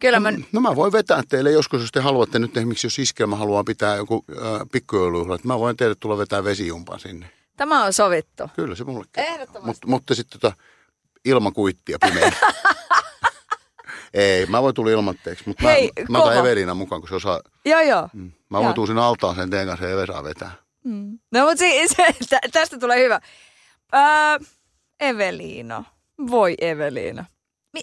Kyllä 0.00 0.20
mä... 0.20 0.30
No, 0.30 0.38
no 0.52 0.60
mä 0.60 0.76
voin 0.76 0.92
vetää 0.92 1.22
teille 1.28 1.50
joskus, 1.50 1.80
jos 1.80 1.92
te 1.92 2.00
haluatte 2.00 2.38
nyt 2.38 2.56
esimerkiksi, 2.56 2.86
jos 2.86 2.98
iskelmä 2.98 3.36
haluaa 3.36 3.64
pitää 3.64 3.96
joku 3.96 4.24
äh, 4.30 4.38
pikkujoulujuhla, 4.72 5.34
että 5.34 5.48
mä 5.48 5.58
voin 5.58 5.76
teille 5.76 5.94
tulla 6.00 6.18
vetää 6.18 6.44
vesijumpan 6.44 7.00
sinne. 7.00 7.35
Tämä 7.56 7.84
on 7.84 7.92
sovittu. 7.92 8.42
Kyllä 8.56 8.74
se 8.74 8.84
mulle 8.84 9.04
Ehdottomasti. 9.16 9.86
Mut, 9.86 9.90
mutta 9.90 10.14
sitten 10.14 10.40
tota, 10.40 10.56
ilman 11.24 11.52
kuittia 11.52 11.98
pimeä. 12.06 12.32
Ei, 14.14 14.46
mä 14.46 14.62
voin 14.62 14.74
tulla 14.74 14.90
ilmatteeksi, 14.90 15.44
mutta 15.46 15.62
mä, 15.62 15.70
Hei, 15.70 15.92
mä 16.08 16.18
otan 16.18 16.30
kova. 16.30 16.40
Eveliina 16.40 16.74
mukaan, 16.74 17.00
kun 17.00 17.08
se 17.08 17.14
osaa. 17.14 17.40
Joo, 17.64 17.80
joo. 17.80 18.08
Mä 18.48 18.62
voin 18.62 18.74
tulla 18.74 18.86
sinne 18.86 19.02
altaaseen 19.02 19.50
teidän 19.50 19.66
kanssa 19.66 19.86
ja 19.86 19.92
Eve 19.92 20.06
saa 20.06 20.24
vetää. 20.24 20.52
No 21.32 21.40
mutta 21.46 21.56
si- 21.58 21.88
se, 21.88 22.14
tä, 22.30 22.38
tästä 22.52 22.78
tulee 22.78 23.04
hyvä. 23.04 23.20
Öö, 23.94 24.46
Eveliina. 25.00 25.84
Voi 26.30 26.54
Eveliina. 26.60 27.24
Mi- 27.72 27.82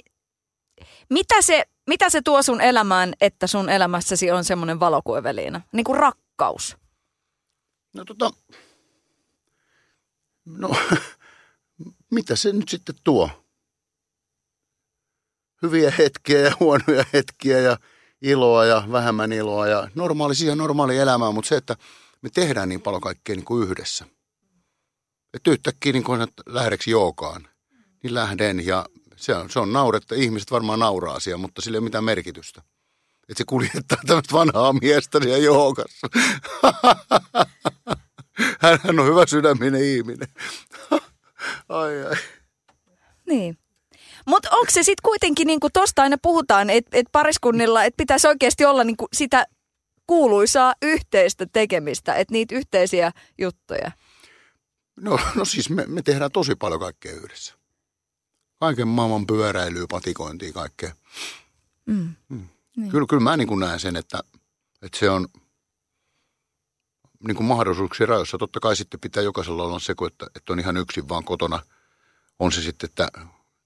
mitä, 1.09 1.41
se, 1.41 1.63
mitä 1.87 2.09
se 2.09 2.21
tuo 2.21 2.41
sun 2.43 2.61
elämään, 2.61 3.13
että 3.21 3.47
sun 3.47 3.69
elämässäsi 3.69 4.31
on 4.31 4.43
semmoinen 4.43 4.79
valo 4.79 5.01
kuin 5.03 5.19
Eveliina? 5.19 5.61
Niin 5.71 5.83
kuin 5.83 5.97
rakkaus. 5.97 6.77
No 7.95 8.05
tota, 8.05 8.31
no 10.45 10.69
mitä 12.15 12.35
se 12.35 12.51
nyt 12.51 12.69
sitten 12.69 12.95
tuo? 13.03 13.29
Hyviä 15.61 15.91
hetkiä 15.97 16.39
ja 16.39 16.53
huonoja 16.59 17.05
hetkiä 17.13 17.59
ja 17.59 17.77
iloa 18.21 18.65
ja 18.65 18.83
vähemmän 18.91 19.31
iloa 19.33 19.67
ja 19.67 19.89
normaali, 19.95 20.35
siihen 20.35 20.57
normaali 20.57 20.97
elämää, 20.97 21.31
mutta 21.31 21.49
se, 21.49 21.55
että 21.55 21.75
me 22.21 22.29
tehdään 22.29 22.69
niin 22.69 22.81
paljon 22.81 23.01
kaikkea 23.01 23.35
niin 23.35 23.45
kuin 23.45 23.69
yhdessä. 23.69 24.05
Että 25.33 25.51
yhtäkkiä 25.51 25.93
niin 25.93 26.21
että 26.21 26.43
lähdeksi 26.45 26.91
jookaan, 26.91 27.47
niin 28.03 28.13
lähden 28.13 28.65
ja 28.65 28.85
se 29.15 29.35
on, 29.35 29.49
se 29.49 29.59
on 29.59 29.73
nauretta. 29.73 30.15
Ihmiset 30.15 30.51
varmaan 30.51 30.79
nauraa 30.79 31.15
asiaa, 31.15 31.37
mutta 31.37 31.61
sillä 31.61 31.75
ei 31.75 31.79
ole 31.79 31.83
mitään 31.83 32.03
merkitystä. 32.03 32.61
Että 33.29 33.37
se 33.37 33.43
kuljettaa 33.47 33.97
tämmöistä 34.07 34.33
vanhaa 34.33 34.73
miestä 34.73 35.19
siellä 35.21 35.37
joogassa. 35.37 36.07
Hän, 38.59 38.79
hän 38.83 38.99
on 38.99 39.05
hyvä 39.05 39.25
sydäminen 39.25 39.83
ihminen. 39.83 40.27
ai 41.69 42.05
ai. 42.05 42.15
Niin. 43.27 43.57
Mutta 44.27 44.49
onko 44.51 44.71
se 44.71 44.83
sitten 44.83 45.03
kuitenkin, 45.03 45.47
niin 45.47 45.59
kuin 45.59 45.73
tosta 45.73 46.01
aina 46.01 46.17
puhutaan, 46.21 46.69
että 46.69 46.97
et 46.97 47.05
pariskunnilla, 47.11 47.83
että 47.83 47.97
pitäisi 47.97 48.27
oikeasti 48.27 48.65
olla 48.65 48.83
niin 48.83 48.95
sitä 49.13 49.45
kuuluisaa 50.07 50.73
yhteistä 50.81 51.45
tekemistä, 51.53 52.15
että 52.15 52.31
niitä 52.31 52.55
yhteisiä 52.55 53.11
juttuja. 53.37 53.91
No, 54.95 55.19
no 55.35 55.45
siis 55.45 55.69
me, 55.69 55.85
me 55.87 56.01
tehdään 56.01 56.31
tosi 56.31 56.55
paljon 56.55 56.79
kaikkea 56.79 57.11
yhdessä. 57.11 57.53
Kaiken 58.59 58.87
maailman 58.87 59.27
pyöräilyä, 59.27 59.85
patikointia, 59.89 60.53
kaikkea. 60.53 60.91
Mm. 61.85 62.15
Niin. 62.29 62.91
Kyllä, 62.91 63.05
kyllä 63.09 63.23
mä 63.23 63.37
niin 63.37 63.47
kuin 63.47 63.59
näen 63.59 63.79
sen, 63.79 63.95
että, 63.95 64.19
että 64.81 64.99
se 64.99 65.09
on 65.09 65.27
niin 67.27 67.35
kuin 67.35 67.47
mahdollisuuksien 67.47 68.09
rajoissa. 68.09 68.37
Totta 68.37 68.59
kai 68.59 68.75
sitten 68.75 68.99
pitää 68.99 69.23
jokaisella 69.23 69.63
olla 69.63 69.79
se, 69.79 69.93
että, 70.07 70.25
että 70.35 70.53
on 70.53 70.59
ihan 70.59 70.77
yksin 70.77 71.09
vaan 71.09 71.23
kotona. 71.23 71.59
On 72.39 72.51
se 72.51 72.61
sitten, 72.61 72.89
että 72.89 73.07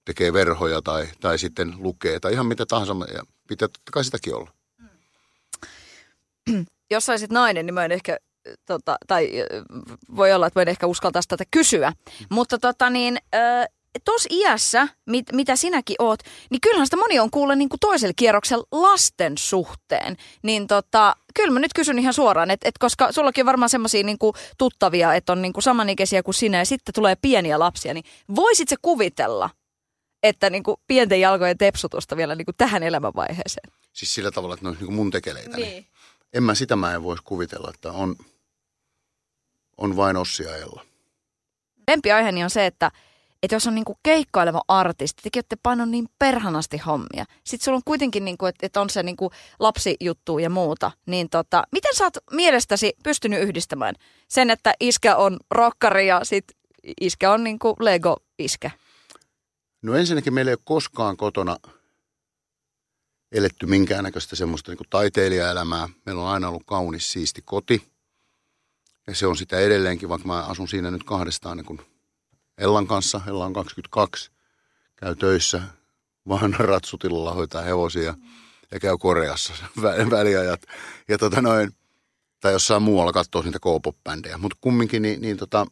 tekee 0.05 0.33
verhoja 0.33 0.81
tai, 0.81 1.07
tai 1.19 1.39
sitten 1.39 1.73
lukee 1.77 2.19
tai 2.19 2.33
ihan 2.33 2.45
mitä 2.45 2.65
tahansa. 2.65 2.95
Ja 3.13 3.23
pitää 3.47 3.67
totta 3.67 3.91
kai 3.91 4.03
sitäkin 4.03 4.35
olla. 4.35 4.51
Jos 6.91 7.05
saisit 7.05 7.31
nainen, 7.31 7.65
niin 7.65 7.73
mä 7.73 7.85
en 7.85 7.91
ehkä, 7.91 8.17
tota, 8.65 8.97
tai 9.07 9.31
voi 10.15 10.33
olla, 10.33 10.47
että 10.47 10.59
mä 10.59 10.61
en 10.61 10.67
ehkä 10.67 10.87
uskaltaisi 10.87 11.27
tätä 11.27 11.43
kysyä. 11.51 11.93
Mutta 12.29 12.57
tota 12.57 12.89
niin, 12.89 13.17
tuossa 14.05 14.29
iässä, 14.31 14.87
mit, 15.05 15.25
mitä 15.31 15.55
sinäkin 15.55 15.95
oot, 15.99 16.19
niin 16.49 16.61
kyllähän 16.61 16.87
sitä 16.87 16.97
moni 16.97 17.19
on 17.19 17.31
kuullut 17.31 17.57
niin 17.57 17.69
kuin 17.69 17.79
toisella 17.79 18.13
kierroksella 18.15 18.65
lasten 18.71 19.37
suhteen. 19.37 20.17
Niin 20.43 20.67
tota, 20.67 21.15
kyllä 21.33 21.53
mä 21.53 21.59
nyt 21.59 21.73
kysyn 21.73 21.99
ihan 21.99 22.13
suoraan, 22.13 22.51
että 22.51 22.69
et 22.69 22.77
koska 22.77 23.11
sullakin 23.11 23.41
on 23.41 23.45
varmaan 23.45 23.69
semmoisia 23.69 24.03
niin 24.03 24.17
tuttavia, 24.57 25.13
että 25.13 25.31
on 25.31 25.41
niin 25.41 25.53
kuin 25.53 25.63
samanikäisiä 25.63 26.23
kuin 26.23 26.35
sinä 26.35 26.57
ja 26.57 26.65
sitten 26.65 26.93
tulee 26.93 27.15
pieniä 27.15 27.59
lapsia, 27.59 27.93
niin 27.93 28.05
voisit 28.35 28.69
se 28.69 28.75
kuvitella, 28.81 29.49
että 30.23 30.49
niin 30.49 30.63
kuin 30.63 30.77
pienten 30.87 31.21
jalkojen 31.21 31.57
tepsutusta 31.57 32.17
vielä 32.17 32.35
niin 32.35 32.45
kuin 32.45 32.55
tähän 32.57 32.83
elämänvaiheeseen? 32.83 33.71
Siis 33.93 34.15
sillä 34.15 34.31
tavalla, 34.31 34.53
että 34.53 34.63
ne 34.63 34.69
olisi 34.69 34.81
niin 34.81 34.87
kuin 34.87 34.95
mun 34.95 35.11
tekeleitä. 35.11 35.57
Niin. 35.57 35.85
En 36.33 36.43
mä 36.43 36.55
sitä 36.55 36.75
mä 36.75 36.93
en 36.93 37.03
voisi 37.03 37.23
kuvitella, 37.23 37.71
että 37.73 37.91
on, 37.91 38.15
on 39.77 39.95
vain 39.95 40.17
Ossi 40.17 40.43
ja 40.43 40.55
Ella. 40.55 40.85
lempiaiheeni 41.87 42.43
on 42.43 42.49
se, 42.49 42.65
että, 42.65 42.91
että 43.43 43.55
jos 43.55 43.67
on 43.67 43.75
niinku 43.75 43.97
keikkaileva 44.03 44.61
artisti, 44.67 45.21
tekin 45.21 45.39
olette 45.39 45.57
painon 45.63 45.91
niin 45.91 46.09
perhanasti 46.19 46.77
hommia. 46.77 47.25
Sitten 47.43 47.65
sulla 47.65 47.75
on 47.75 47.81
kuitenkin, 47.85 48.25
niinku, 48.25 48.45
että, 48.45 48.65
että 48.65 48.81
on 48.81 48.89
se 48.89 49.03
niinku 49.03 49.31
lapsijuttu 49.59 50.39
ja 50.39 50.49
muuta. 50.49 50.91
Niin 51.05 51.29
tota, 51.29 51.63
miten 51.71 51.95
sä 51.95 52.03
oot 52.03 52.17
mielestäsi 52.31 52.93
pystynyt 53.03 53.41
yhdistämään 53.41 53.95
sen, 54.27 54.49
että 54.49 54.73
iskä 54.79 55.15
on 55.15 55.37
rokkari 55.51 56.07
ja 56.07 56.19
sit 56.23 56.45
iskä 57.01 57.31
on 57.31 57.43
niinku 57.43 57.75
Lego-iskä? 57.79 58.71
No 59.81 59.95
ensinnäkin 59.95 60.33
meillä 60.33 60.49
ei 60.49 60.53
ole 60.53 60.61
koskaan 60.63 61.17
kotona 61.17 61.57
eletty 63.31 63.65
minkäännäköistä 63.65 64.35
semmoista 64.35 64.71
niin 64.71 64.89
taiteilijaelämää. 64.89 65.89
Meillä 66.05 66.21
on 66.21 66.29
aina 66.29 66.47
ollut 66.47 66.63
kaunis, 66.65 67.11
siisti 67.11 67.41
koti. 67.45 67.87
Ja 69.07 69.15
se 69.15 69.27
on 69.27 69.37
sitä 69.37 69.59
edelleenkin, 69.59 70.09
vaikka 70.09 70.27
mä 70.27 70.43
asun 70.43 70.67
siinä 70.67 70.91
nyt 70.91 71.03
kahdestaan 71.03 71.57
niin 71.57 71.81
Ellan 72.57 72.87
kanssa. 72.87 73.21
Ella 73.27 73.45
on 73.45 73.53
22, 73.53 74.31
käy 74.95 75.15
töissä 75.15 75.61
vanhan 76.27 76.53
ratsutilla 76.69 77.33
hoitaa 77.33 77.61
hevosia 77.61 78.15
ja 78.71 78.79
käy 78.79 78.97
Koreassa 78.97 79.53
vä- 79.81 80.09
väliajat. 80.09 80.61
Ja 81.07 81.17
tota 81.17 81.41
noin, 81.41 81.71
tai 82.39 82.51
jossain 82.51 82.83
muualla 82.83 83.13
katsoo 83.13 83.41
niitä 83.41 83.59
K-pop-bändejä. 83.59 84.37
Mutta 84.37 84.57
kumminkin, 84.61 85.01
niin, 85.01 85.21
niin 85.21 85.37
tota, 85.37 85.67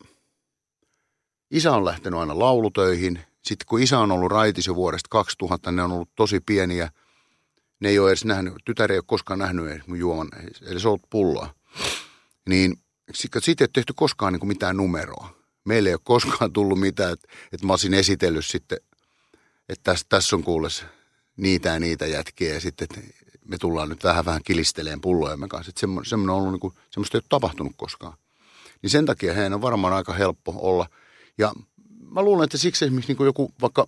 isä 1.51 1.71
on 1.71 1.85
lähtenyt 1.85 2.19
aina 2.19 2.39
laulutöihin. 2.39 3.19
Sitten 3.41 3.65
kun 3.67 3.81
isä 3.81 3.99
on 3.99 4.11
ollut 4.11 4.31
raitis 4.31 4.67
jo 4.67 4.75
vuodesta 4.75 5.07
2000, 5.09 5.71
ne 5.71 5.83
on 5.83 5.91
ollut 5.91 6.09
tosi 6.15 6.39
pieniä. 6.39 6.91
Ne 7.79 7.89
ei 7.89 7.99
ole 7.99 8.09
edes 8.09 8.25
nähnyt, 8.25 8.53
tytär 8.65 8.91
ei 8.91 8.97
ole 8.97 9.03
koskaan 9.07 9.39
nähnyt 9.39 9.67
edes 9.67 9.87
mun 9.87 9.99
juoman, 9.99 10.29
eli 10.61 10.79
se 10.79 10.87
on 10.87 10.91
ollut 10.91 11.09
pulloa. 11.09 11.55
Niin 12.49 12.79
sit 13.13 13.35
ei 13.35 13.55
ole 13.61 13.69
tehty 13.73 13.93
koskaan 13.95 14.33
niin 14.33 14.39
kuin 14.39 14.47
mitään 14.47 14.77
numeroa. 14.77 15.44
Meille 15.65 15.89
ei 15.89 15.95
ole 15.95 16.01
koskaan 16.03 16.53
tullut 16.53 16.79
mitään, 16.79 17.13
että, 17.13 17.27
että 17.51 17.65
mä 17.65 17.73
olisin 17.73 17.93
esitellyt 17.93 18.45
sitten, 18.45 18.77
että 19.69 19.83
tässä, 19.83 20.05
tässä 20.09 20.35
on 20.35 20.43
kuules 20.43 20.85
niitä 21.37 21.69
ja 21.69 21.79
niitä 21.79 22.05
jätkiä 22.05 22.53
ja 22.53 22.61
sitten 22.61 22.87
me 23.45 23.57
tullaan 23.57 23.89
nyt 23.89 24.03
vähän 24.03 24.25
vähän 24.25 24.43
kilisteleen 24.43 25.01
pullojemme 25.01 25.47
kanssa. 25.47 25.69
Että 25.69 25.87
semmo- 25.87 26.05
semmoinen 26.05 26.33
on 26.33 26.37
ollut, 26.37 26.51
niin 26.51 26.59
kuin, 26.59 26.73
semmoista 26.89 27.17
ei 27.17 27.19
ole 27.19 27.25
tapahtunut 27.29 27.73
koskaan. 27.77 28.17
Niin 28.81 28.89
sen 28.89 29.05
takia 29.05 29.33
heidän 29.33 29.53
on 29.53 29.61
varmaan 29.61 29.93
aika 29.93 30.13
helppo 30.13 30.53
olla. 30.57 30.89
Ja 31.37 31.53
mä 31.99 32.21
luulen, 32.21 32.43
että 32.43 32.57
siksi 32.57 32.85
esimerkiksi 32.85 33.09
niin 33.09 33.17
kuin 33.17 33.25
joku, 33.25 33.51
vaikka, 33.61 33.87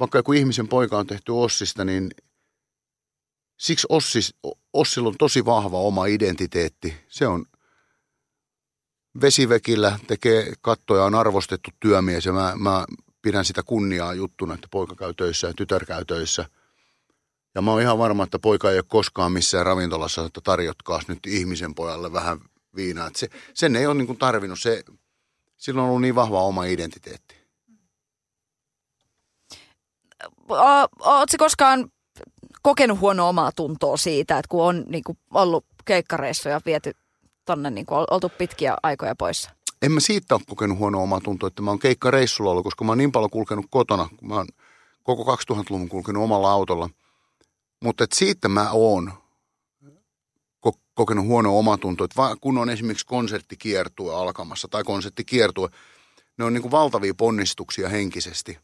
vaikka 0.00 0.18
joku 0.18 0.32
ihmisen 0.32 0.68
poika 0.68 0.98
on 0.98 1.06
tehty 1.06 1.32
Ossista, 1.32 1.84
niin 1.84 2.10
siksi 3.56 3.86
Ossis, 3.90 4.34
Ossilla 4.72 5.08
on 5.08 5.14
tosi 5.18 5.44
vahva 5.44 5.78
oma 5.78 6.06
identiteetti. 6.06 6.94
Se 7.08 7.26
on 7.26 7.46
vesivekillä, 9.20 9.98
tekee 10.06 10.52
kattoja, 10.60 11.04
on 11.04 11.14
arvostettu 11.14 11.70
työmies 11.80 12.26
ja 12.26 12.32
mä, 12.32 12.52
mä 12.56 12.84
pidän 13.22 13.44
sitä 13.44 13.62
kunniaa 13.62 14.14
juttuna, 14.14 14.54
että 14.54 14.68
poika 14.70 14.94
käy 14.94 15.14
töissä 15.14 15.46
ja 15.46 15.52
tytär 15.56 15.84
käy 15.84 16.04
töissä. 16.04 16.44
Ja 17.54 17.62
mä 17.62 17.70
oon 17.70 17.80
ihan 17.80 17.98
varma, 17.98 18.24
että 18.24 18.38
poika 18.38 18.70
ei 18.70 18.76
ole 18.76 18.84
koskaan 18.88 19.32
missään 19.32 19.66
ravintolassa, 19.66 20.24
että 20.24 20.40
tarjotkaas 20.44 21.08
nyt 21.08 21.26
ihmisen 21.26 21.74
pojalle 21.74 22.12
vähän 22.12 22.38
viinaa. 22.76 23.10
Se, 23.16 23.28
sen 23.54 23.76
ei 23.76 23.86
ole 23.86 23.94
niin 23.94 24.06
kuin 24.06 24.18
tarvinnut. 24.18 24.60
Se, 24.60 24.84
sillä 25.56 25.82
on 25.82 25.88
ollut 25.88 26.00
niin 26.00 26.14
vahva 26.14 26.42
oma 26.42 26.64
identiteetti. 26.64 27.34
Oletko 30.48 31.36
koskaan 31.38 31.92
kokenut 32.62 33.00
huonoa 33.00 33.28
omaa 33.28 33.52
tuntoa 33.56 33.96
siitä, 33.96 34.38
että 34.38 34.48
kun 34.48 34.64
on 34.64 34.84
niinku 34.88 35.16
ollut 35.34 35.66
keikkareissuja 35.84 36.60
viety 36.66 36.92
tonne, 37.52 37.70
niinku, 37.70 37.94
oltu 37.94 38.28
pitkiä 38.28 38.76
aikoja 38.82 39.14
poissa? 39.14 39.50
En 39.82 39.92
mä 39.92 40.00
siitä 40.00 40.34
ole 40.34 40.42
kokenut 40.48 40.78
huonoa 40.78 41.02
omaa 41.02 41.20
tuntoa, 41.20 41.46
että 41.46 41.62
mä 41.62 41.70
oon 41.70 41.78
keikkareissulla 41.78 42.50
ollut, 42.50 42.64
koska 42.64 42.84
mä 42.84 42.90
oon 42.90 42.98
niin 42.98 43.12
paljon 43.12 43.30
kulkenut 43.30 43.66
kotona. 43.70 44.08
Mä 44.20 44.34
oon 44.34 44.46
koko 45.02 45.36
2000-luvun 45.36 45.88
kulkenut 45.88 46.22
omalla 46.22 46.52
autolla. 46.52 46.90
Mutta 47.82 48.06
siitä 48.14 48.48
mä 48.48 48.70
oon 48.70 49.12
ko- 50.66 50.78
kokenut 50.94 51.26
huonoa 51.26 51.58
omaa 51.58 51.78
tuntoa, 51.78 52.04
että 52.04 52.36
kun 52.40 52.58
on 52.58 52.70
esimerkiksi 52.70 53.06
konserttikiertue 53.06 54.14
alkamassa 54.14 54.68
tai 54.68 54.84
konserttikiertue, 54.84 55.68
ne 56.38 56.44
on 56.44 56.52
niin 56.52 56.62
kuin 56.62 56.72
valtavia 56.72 57.14
ponnistuksia 57.14 57.88
henkisesti. 57.88 58.58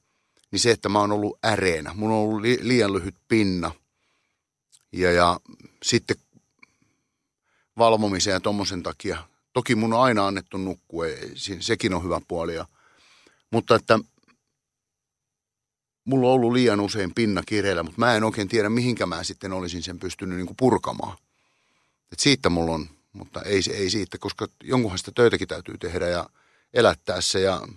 Niin 0.50 0.60
se, 0.60 0.70
että 0.70 0.88
mä 0.88 1.00
oon 1.00 1.12
ollut 1.12 1.38
äreenä, 1.46 1.94
mulla 1.94 2.14
on 2.14 2.20
ollut 2.20 2.40
li- 2.40 2.58
liian 2.62 2.92
lyhyt 2.92 3.14
pinna. 3.28 3.70
Ja, 4.92 5.12
ja 5.12 5.40
sitten 5.82 6.16
valvomisen 7.78 8.32
ja 8.32 8.40
tommosen 8.40 8.82
takia. 8.82 9.28
Toki 9.52 9.74
mun 9.74 9.92
on 9.92 10.00
aina 10.00 10.26
annettu 10.26 10.58
nukkua, 10.58 11.04
sekin 11.60 11.94
on 11.94 12.04
hyvä 12.04 12.20
puoli. 12.28 12.54
Ja, 12.54 12.66
mutta 13.50 13.74
että 13.74 13.98
mulla 16.04 16.28
on 16.28 16.34
ollut 16.34 16.52
liian 16.52 16.80
usein 16.80 17.14
pinna 17.14 17.42
kireellä, 17.46 17.82
mutta 17.82 17.98
mä 17.98 18.14
en 18.14 18.24
oikein 18.24 18.48
tiedä, 18.48 18.68
mihinkä 18.68 19.06
mä 19.06 19.24
sitten 19.24 19.52
olisin 19.52 19.82
sen 19.82 19.98
pystynyt 19.98 20.36
niin 20.36 20.46
kuin 20.46 20.56
purkamaan. 20.56 21.18
Et 22.12 22.18
siitä 22.18 22.48
mulla 22.48 22.74
on, 22.74 22.88
mutta 23.12 23.42
ei, 23.42 23.60
ei 23.72 23.90
siitä, 23.90 24.18
koska 24.18 24.46
jonkunhan 24.62 24.98
sitä 24.98 25.12
töitäkin 25.14 25.48
täytyy 25.48 25.78
tehdä 25.78 26.08
ja 26.08 26.30
elättää 26.74 27.20
se 27.20 27.40
ja 27.40 27.68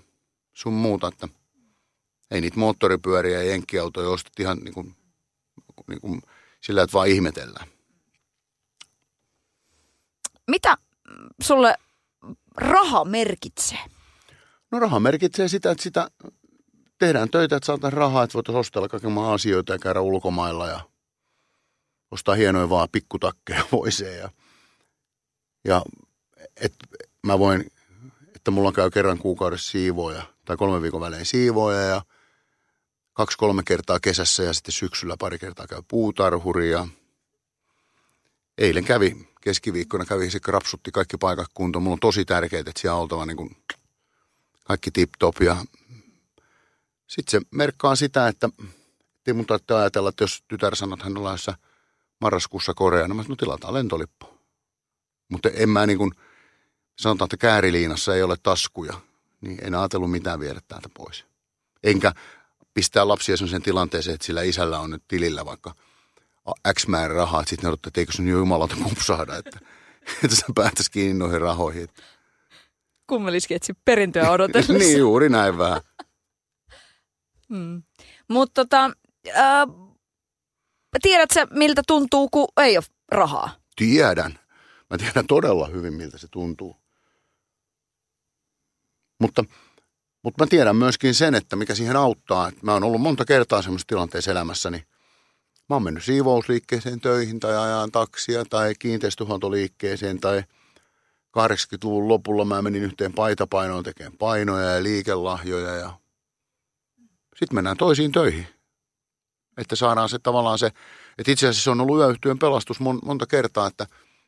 sun 0.53 0.73
muuta, 0.73 1.07
että 1.07 1.27
ei 2.31 2.41
niitä 2.41 2.59
moottoripyöriä 2.59 3.41
ja 3.41 3.49
jenkkiautoja 3.49 4.09
ostet 4.09 4.39
ihan 4.39 4.57
niin 4.57 4.73
kuin 4.73 4.95
niin 5.87 6.01
kuin 6.01 6.21
sillä, 6.61 6.83
että 6.83 6.93
vaan 6.93 7.07
ihmetellään. 7.07 7.67
Mitä 10.47 10.77
sulle 11.41 11.75
raha 12.58 13.06
merkitsee? 13.06 13.80
No 14.71 14.80
raha 14.80 14.99
merkitsee 14.99 15.47
sitä, 15.47 15.71
että 15.71 15.84
sitä 15.84 16.12
tehdään 16.97 17.30
töitä, 17.30 17.56
että 17.56 17.65
saataisiin 17.65 17.97
rahaa, 17.97 18.23
että 18.23 18.34
voitaisiin 18.34 18.60
ostella 18.60 18.88
kaiken 18.88 19.12
maan 19.12 19.34
asioita 19.34 19.73
ja 19.73 19.80
käydä 19.80 20.01
ulkomailla 20.01 20.67
ja 20.67 20.80
ostaa 22.12 22.36
hienoja 22.36 22.69
vaan 22.69 22.88
pikkutakkeja 22.91 23.63
voiseen. 23.71 24.19
Ja, 24.19 24.30
ja 25.65 25.82
että 26.56 26.86
mä 27.23 27.39
voin, 27.39 27.71
että 28.36 28.51
mulla 28.51 28.71
käy 28.71 28.89
kerran 28.89 29.17
kuukaudessa 29.17 29.71
siivoja 29.71 30.23
tai 30.45 30.58
kolme 30.58 30.82
viikon 30.82 31.01
välein 31.01 31.25
siivoja 31.25 31.82
ja 31.82 32.01
kaksi-kolme 33.13 33.63
kertaa 33.65 33.99
kesässä 33.99 34.43
ja 34.43 34.54
sitten 34.54 34.71
syksyllä 34.71 35.15
pari 35.19 35.39
kertaa 35.39 35.67
käy 35.67 35.82
puutarhuri 35.88 36.71
ja 36.71 36.88
eilen 38.58 38.86
kävi, 38.86 39.31
keskiviikkona 39.41 40.06
kävi, 40.06 40.30
se 40.30 40.39
krapsutti 40.39 40.91
kaikki 40.91 41.17
paikat 41.17 41.47
kuntoon. 41.54 41.84
Mulla 41.84 41.93
on 41.93 41.99
tosi 41.99 42.25
tärkeää, 42.25 42.60
että 42.60 42.71
siellä 42.75 42.95
on 42.95 43.01
oltava 43.01 43.25
niin 43.25 43.38
kuin 43.38 43.58
kaikki 44.63 44.91
tip-top 44.91 45.41
ja 45.41 45.58
sitten 47.08 47.41
se 47.41 47.47
merkkaa 47.51 47.95
sitä, 47.95 48.27
että 48.27 48.49
ei 49.27 49.34
mun 49.34 49.45
tarvitse 49.45 49.73
ajatella, 49.73 50.10
että 50.10 50.23
jos 50.23 50.43
tytär 50.47 50.75
sanoo, 50.75 50.93
että 50.93 51.04
hän 51.04 51.17
on 51.17 51.23
lähdössä 51.23 51.54
marraskuussa 52.21 52.73
Koreaan, 52.73 53.10
niin 53.10 53.17
mä 53.17 53.23
sanon, 53.23 53.34
no 53.34 53.36
tilataan 53.36 53.73
lentolippu. 53.73 54.25
Mutta 55.30 55.49
en 55.49 55.69
mä 55.69 55.86
niin 55.86 55.97
kuin, 55.97 56.12
sanotaan, 56.99 57.25
että 57.25 57.38
kääriliinassa 57.38 58.15
ei 58.15 58.23
ole 58.23 58.38
taskuja, 58.43 58.93
niin 59.41 59.58
en 59.62 59.75
ajatellut 59.75 60.12
mitään 60.12 60.39
viedä 60.39 60.62
täältä 60.67 60.89
pois. 60.93 61.25
Enkä 61.84 62.13
pistää 62.73 63.08
lapsia 63.08 63.38
sellaiseen 63.38 63.62
tilanteeseen, 63.62 64.13
että 64.13 64.25
sillä 64.25 64.41
isällä 64.41 64.80
on 64.80 64.89
nyt 64.89 65.04
tilillä 65.08 65.45
vaikka 65.45 65.75
X 66.73 66.88
määrä 66.88 67.13
rahaa, 67.13 67.39
että 67.39 67.49
sitten 67.49 67.63
ne 67.63 67.69
odottaa, 67.69 67.88
että 67.89 68.01
eikö 68.01 68.12
sun 68.12 68.27
jumalauta 68.27 68.75
kupsahda, 68.84 69.38
että, 69.38 69.60
että 70.23 70.36
sä 70.36 70.45
päätäisi 70.56 70.91
kiinni 70.91 71.13
noihin 71.13 71.41
rahoihin. 71.41 71.88
Kummeliskeitsi 73.08 73.73
perintöä 73.86 74.32
odotellessa. 74.32 74.73
niin, 74.73 74.97
juuri 74.97 75.30
näin 75.30 75.58
vähän. 75.58 75.82
Hmm. 77.49 77.84
Mutta 78.27 78.65
tota, 78.65 78.91
äh, 79.27 79.67
tiedätkö 81.01 81.47
miltä 81.49 81.82
tuntuu, 81.88 82.30
kun 82.30 82.47
ei 82.58 82.77
ole 82.77 82.86
rahaa? 83.12 83.56
Tiedän. 83.75 84.39
Mä 84.89 84.97
tiedän 84.97 85.27
todella 85.27 85.67
hyvin, 85.67 85.93
miltä 85.93 86.17
se 86.17 86.27
tuntuu. 86.32 86.75
Mutta, 89.19 89.43
mutta 90.23 90.43
mä 90.43 90.47
tiedän 90.47 90.75
myöskin 90.75 91.15
sen, 91.15 91.36
että 91.36 91.56
mikä 91.56 91.75
siihen 91.75 91.95
auttaa. 91.95 92.47
Että 92.47 92.60
mä 92.63 92.73
oon 92.73 92.84
ollut 92.84 93.01
monta 93.01 93.25
kertaa 93.25 93.62
semmoisessa 93.62 93.88
tilanteessa 93.88 94.32
elämässäni. 94.32 94.86
Mä 95.71 95.75
oon 95.75 95.84
mennyt 95.84 96.03
siivousliikkeeseen 96.03 97.01
töihin 97.01 97.39
tai 97.39 97.57
ajan 97.57 97.91
taksia 97.91 98.45
tai 98.49 98.75
kiinteistöhuoltoliikkeeseen 98.79 100.19
tai 100.19 100.43
80-luvun 101.38 102.07
lopulla 102.07 102.45
mä 102.45 102.62
menin 102.62 102.84
yhteen 102.84 103.13
paitapainoon 103.13 103.84
tekemään 103.84 104.17
painoja 104.17 104.69
ja 104.69 104.84
liikelahjoja 104.84 105.75
ja 105.75 105.93
sitten 107.36 107.55
mennään 107.55 107.77
toisiin 107.77 108.12
töihin. 108.12 108.47
Että 109.57 109.75
saadaan 109.75 110.10
se 110.10 110.19
tavallaan 110.19 110.60
se, 110.60 110.67
että 111.17 111.31
itse 111.31 111.47
asiassa 111.47 111.63
se 111.63 111.69
on 111.69 111.81
ollut 111.81 111.99
yöyhtyön 111.99 112.39
pelastus 112.39 112.79
monta 112.79 113.25
kertaa, 113.27 113.67
että 113.67 113.88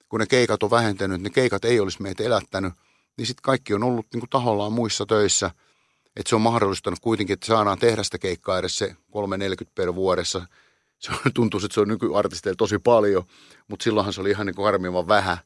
kun 0.10 0.20
ne 0.20 0.26
keikat 0.26 0.64
on 0.64 0.72
vähentänyt, 0.72 1.22
ne 1.22 1.30
keikat 1.30 1.66
ei 1.66 1.80
olisi 1.80 2.02
meitä 2.02 2.24
elättänyt, 2.24 2.74
niin 3.18 3.28
sitten 3.28 3.44
kaikki 3.44 3.74
on 3.74 3.84
ollut 3.84 4.06
niin 4.14 4.22
kuin 4.22 4.30
tahollaan 4.30 4.74
muissa 4.74 5.06
töissä. 5.06 5.52
Että 6.16 6.30
se 6.30 6.36
on 6.36 6.42
mahdollistanut 6.42 7.00
kuitenkin, 7.00 7.34
että 7.34 7.46
saadaan 7.46 7.80
tehdä 7.80 8.04
sitä 8.04 8.18
keikkaa 8.18 8.60
edes 8.60 8.78
se 8.78 8.88
3-40 8.90 8.96
per 9.76 9.96
vuodessa. 9.96 10.46
Se 11.04 11.12
tuntuu, 11.34 11.60
että 11.64 11.74
se 11.74 11.82
on 11.82 11.88
nykyartisteilla 11.88 12.56
tosi 12.56 12.80
paljon, 12.80 13.24
mutta 13.68 13.84
silloinhan 13.84 14.14
se 14.14 14.22
oli 14.22 14.30
ihan 14.30 14.46
niin 14.46 14.56
kuin 14.56 15.08
vähän. 15.08 15.38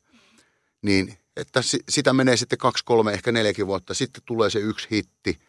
Niin, 0.81 1.17
että 1.35 1.61
sitä 1.89 2.13
menee 2.13 2.37
sitten 2.37 2.59
kaksi, 2.59 2.85
kolme, 2.85 3.13
ehkä 3.13 3.31
neljäkin 3.31 3.67
vuotta. 3.67 3.93
Sitten 3.93 4.23
tulee 4.25 4.49
se 4.49 4.59
yksi 4.59 4.87
hitti. 4.91 5.39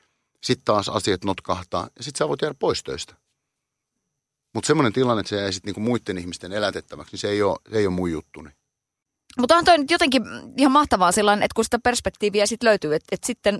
Sitten 0.44 0.64
taas 0.64 0.88
asiat 0.88 1.24
notkahtaa 1.24 1.88
ja 1.96 2.04
sitten 2.04 2.18
sä 2.18 2.28
voit 2.28 2.42
jäädä 2.42 2.54
pois 2.58 2.82
töistä. 2.82 3.14
Mutta 4.54 4.66
semmoinen 4.66 4.92
tilanne, 4.92 5.20
että 5.20 5.30
se 5.30 5.36
jäi 5.36 5.52
sitten 5.52 5.68
niinku 5.68 5.80
muiden 5.80 6.18
ihmisten 6.18 6.52
elätettäväksi, 6.52 7.12
niin 7.12 7.20
se 7.20 7.28
ei 7.28 7.42
ole, 7.42 7.58
se 7.70 7.78
ei 7.78 7.86
ole 7.86 7.94
mun 7.94 8.12
juttuni. 8.12 8.50
Mutta 9.38 9.56
on 9.56 9.64
toi 9.64 9.78
nyt 9.78 9.90
jotenkin 9.90 10.22
ihan 10.56 10.72
mahtavaa 10.72 11.12
sillä 11.12 11.32
että 11.32 11.54
kun 11.54 11.64
sitä 11.64 11.78
perspektiiviä 11.78 12.46
sitten 12.46 12.68
löytyy, 12.68 12.94
että, 12.94 13.06
että 13.12 13.26
sitten 13.26 13.58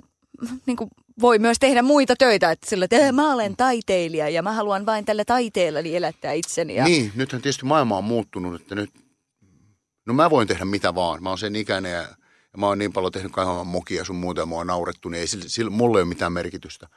niin 0.65 0.77
kuin 0.77 0.89
voi 1.21 1.39
myös 1.39 1.59
tehdä 1.59 1.81
muita 1.81 2.15
töitä, 2.15 2.51
että 2.51 2.69
sillä, 2.69 2.85
että 2.85 3.11
mä 3.11 3.33
olen 3.33 3.57
taiteilija 3.57 4.29
ja 4.29 4.41
mä 4.41 4.53
haluan 4.53 4.85
vain 4.85 5.05
tällä 5.05 5.25
taiteellani 5.25 5.95
elättää 5.95 6.33
itseni. 6.33 6.75
Ja... 6.75 6.83
Niin, 6.83 7.11
nythän 7.15 7.41
tietysti 7.41 7.65
maailma 7.65 7.97
on 7.97 8.03
muuttunut, 8.03 8.61
että 8.61 8.75
nyt, 8.75 8.89
no 10.05 10.13
mä 10.13 10.29
voin 10.29 10.47
tehdä 10.47 10.65
mitä 10.65 10.95
vaan, 10.95 11.23
mä 11.23 11.29
oon 11.29 11.37
sen 11.37 11.55
ikäinen 11.55 11.91
ja, 11.91 12.01
ja 12.53 12.57
mä 12.57 12.65
oon 12.65 12.79
niin 12.79 12.93
paljon 12.93 13.11
tehnyt 13.11 13.31
kaiken 13.31 13.67
mokia 13.67 14.05
sun 14.05 14.15
muuta 14.15 14.41
ja 14.41 14.45
mua 14.45 14.61
on 14.61 14.67
naurettu, 14.67 15.09
niin 15.09 15.19
ei 15.19 15.27
sillä, 15.27 15.45
sillä, 15.47 15.71
mulle 15.71 15.99
ei 15.99 16.01
ole 16.01 16.09
mitään 16.09 16.33
merkitystä. 16.33 16.87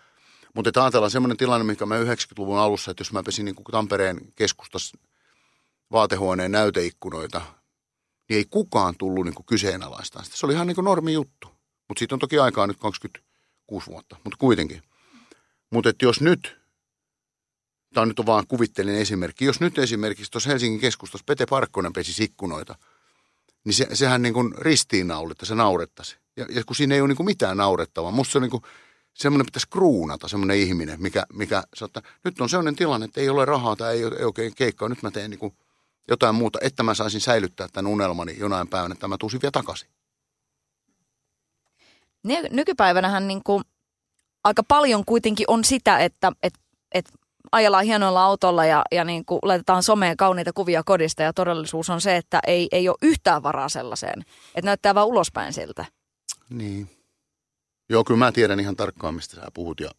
Mutta 0.55 0.83
ajatellaan 0.83 1.11
semmoinen 1.11 1.37
tilanne, 1.37 1.65
mikä 1.65 1.87
mä 1.87 2.03
90-luvun 2.03 2.59
alussa, 2.59 2.91
että 2.91 3.01
jos 3.01 3.13
mä 3.13 3.23
pesin 3.23 3.45
niin 3.45 3.55
kuin 3.55 3.65
Tampereen 3.71 4.21
keskustassa 4.37 4.99
vaatehuoneen 5.93 6.53
näyteikkunoita, 6.53 7.43
niin 8.29 8.37
ei 8.37 8.45
kukaan 8.51 8.95
tullut 8.99 9.25
niin 9.25 9.35
kuin 9.35 9.47
kyseenalaistaan 9.47 10.25
sitä. 10.25 10.37
Se 10.37 10.47
oli 10.47 10.53
ihan 10.53 10.67
niin 10.67 10.75
kuin 10.75 10.85
normi 10.85 11.13
juttu. 11.13 11.52
Mutta 11.93 11.99
siitä 11.99 12.15
on 12.15 12.19
toki 12.19 12.39
aikaa 12.39 12.67
nyt 12.67 12.77
26 12.77 13.87
vuotta, 13.87 14.17
mutta 14.25 14.37
kuitenkin. 14.39 14.83
Mutta 15.71 15.93
jos 16.03 16.21
nyt, 16.21 16.57
tämä 17.95 18.03
on 18.03 18.09
nyt 18.09 18.27
vaan 18.27 18.47
kuvittelin 18.47 18.95
esimerkki, 18.95 19.45
jos 19.45 19.61
nyt 19.61 19.79
esimerkiksi 19.79 20.31
tuossa 20.31 20.51
Helsingin 20.51 20.81
keskustassa 20.81 21.25
Pete 21.27 21.47
Parkkonen 21.47 21.93
pesi 21.93 22.25
ikkunoita, 22.25 22.79
niin 23.65 23.75
se, 23.75 23.89
sehän 23.93 24.23
niin 24.23 24.35
kuin 24.35 24.55
ristiinnauletta, 24.59 25.47
se 25.47 25.55
naurettaisi. 25.55 26.17
Ja, 26.37 26.47
ja 26.51 26.65
kun 26.65 26.77
siinä 26.77 26.95
ei 26.95 27.01
ole 27.01 27.09
niin 27.09 27.17
kuin 27.17 27.27
mitään 27.27 27.57
naurettavaa. 27.57 28.11
Musta 28.11 28.33
se 28.33 28.39
on 28.39 28.43
niin 28.43 28.51
kuin, 28.51 28.63
semmoinen 29.15 29.47
pitäisi 29.47 29.69
kruunata, 29.69 30.29
semmoinen 30.29 30.57
ihminen, 30.57 31.03
mikä, 31.03 31.27
mikä 31.33 31.63
saattaa, 31.75 32.03
nyt 32.25 32.41
on 32.41 32.49
sellainen 32.49 32.77
tilanne, 32.77 33.05
että 33.05 33.21
ei 33.21 33.29
ole 33.29 33.45
rahaa 33.45 33.77
tai 33.77 33.97
ei, 33.97 34.03
ei 34.19 34.25
oikein 34.25 34.55
keikkaa, 34.55 34.89
nyt 34.89 35.03
mä 35.03 35.11
teen 35.11 35.31
niin 35.31 35.41
kuin 35.41 35.55
jotain 36.09 36.35
muuta, 36.35 36.59
että 36.63 36.83
mä 36.83 36.95
saisin 36.95 37.21
säilyttää 37.21 37.69
tämän 37.73 37.93
unelmani 37.93 38.39
jonain 38.39 38.69
päivänä, 38.69 38.93
että 38.93 39.09
mä 39.09 39.19
tuusin 39.19 39.43
vielä 39.43 39.53
takaisin. 39.53 39.89
Nykypäivänähän 42.51 43.29
niin 43.29 43.43
kuin 43.45 43.65
aika 44.45 44.63
paljon 44.63 45.05
kuitenkin 45.05 45.45
on 45.49 45.65
sitä, 45.65 45.99
että, 45.99 46.33
että, 46.43 46.61
että 46.95 47.13
ajellaan 47.53 47.85
hienoilla 47.85 48.25
autolla 48.25 48.65
ja, 48.65 48.83
ja 48.93 49.05
niin 49.05 49.25
kuin 49.25 49.39
laitetaan 49.43 49.83
someen 49.83 50.17
kauniita 50.17 50.53
kuvia 50.53 50.83
kodista 50.83 51.23
ja 51.23 51.33
todellisuus 51.33 51.91
on 51.91 52.01
se, 52.01 52.17
että 52.17 52.41
ei, 52.47 52.69
ei 52.73 52.89
ole 52.89 52.97
yhtään 53.03 53.43
varaa 53.43 53.69
sellaiseen. 53.69 54.21
Että 54.55 54.67
näyttää 54.67 54.95
vaan 54.95 55.07
ulospäin 55.07 55.53
siltä. 55.53 55.85
Niin. 56.51 56.91
Joo, 57.89 58.05
kyllä 58.05 58.19
mä 58.19 58.33
tiedän 58.33 58.61
ihan 58.61 58.77
tarkkaan, 58.77 59.15
mistä 59.15 59.37
sä 59.37 59.49
puhut 59.55 59.81
ja 59.81 59.91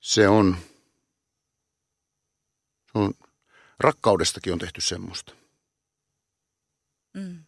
se 0.00 0.28
on, 0.28 0.56
se 2.92 2.98
on 2.98 3.14
rakkaudestakin 3.80 4.52
on 4.52 4.58
tehty 4.58 4.80
semmoista. 4.80 5.34
Mm. 7.14 7.44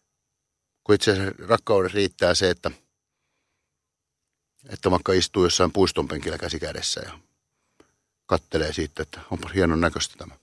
Kun 0.85 0.95
itse 0.95 1.13
asiassa 1.13 1.47
rakkaudessa 1.47 1.97
riittää 1.97 2.35
se, 2.35 2.51
että, 2.51 2.71
että 4.69 4.91
vaikka 4.91 5.13
istuu 5.13 5.45
jossain 5.45 5.73
puistonpenkillä 5.73 6.39
käsi 6.39 6.61
kädessä 6.61 7.01
ja 7.01 7.19
kattelee 8.27 8.73
siitä, 8.73 9.03
että 9.03 9.21
onpa 9.31 9.49
hienon 9.49 9.81
näköistä 9.81 10.15
tämä. 10.19 10.35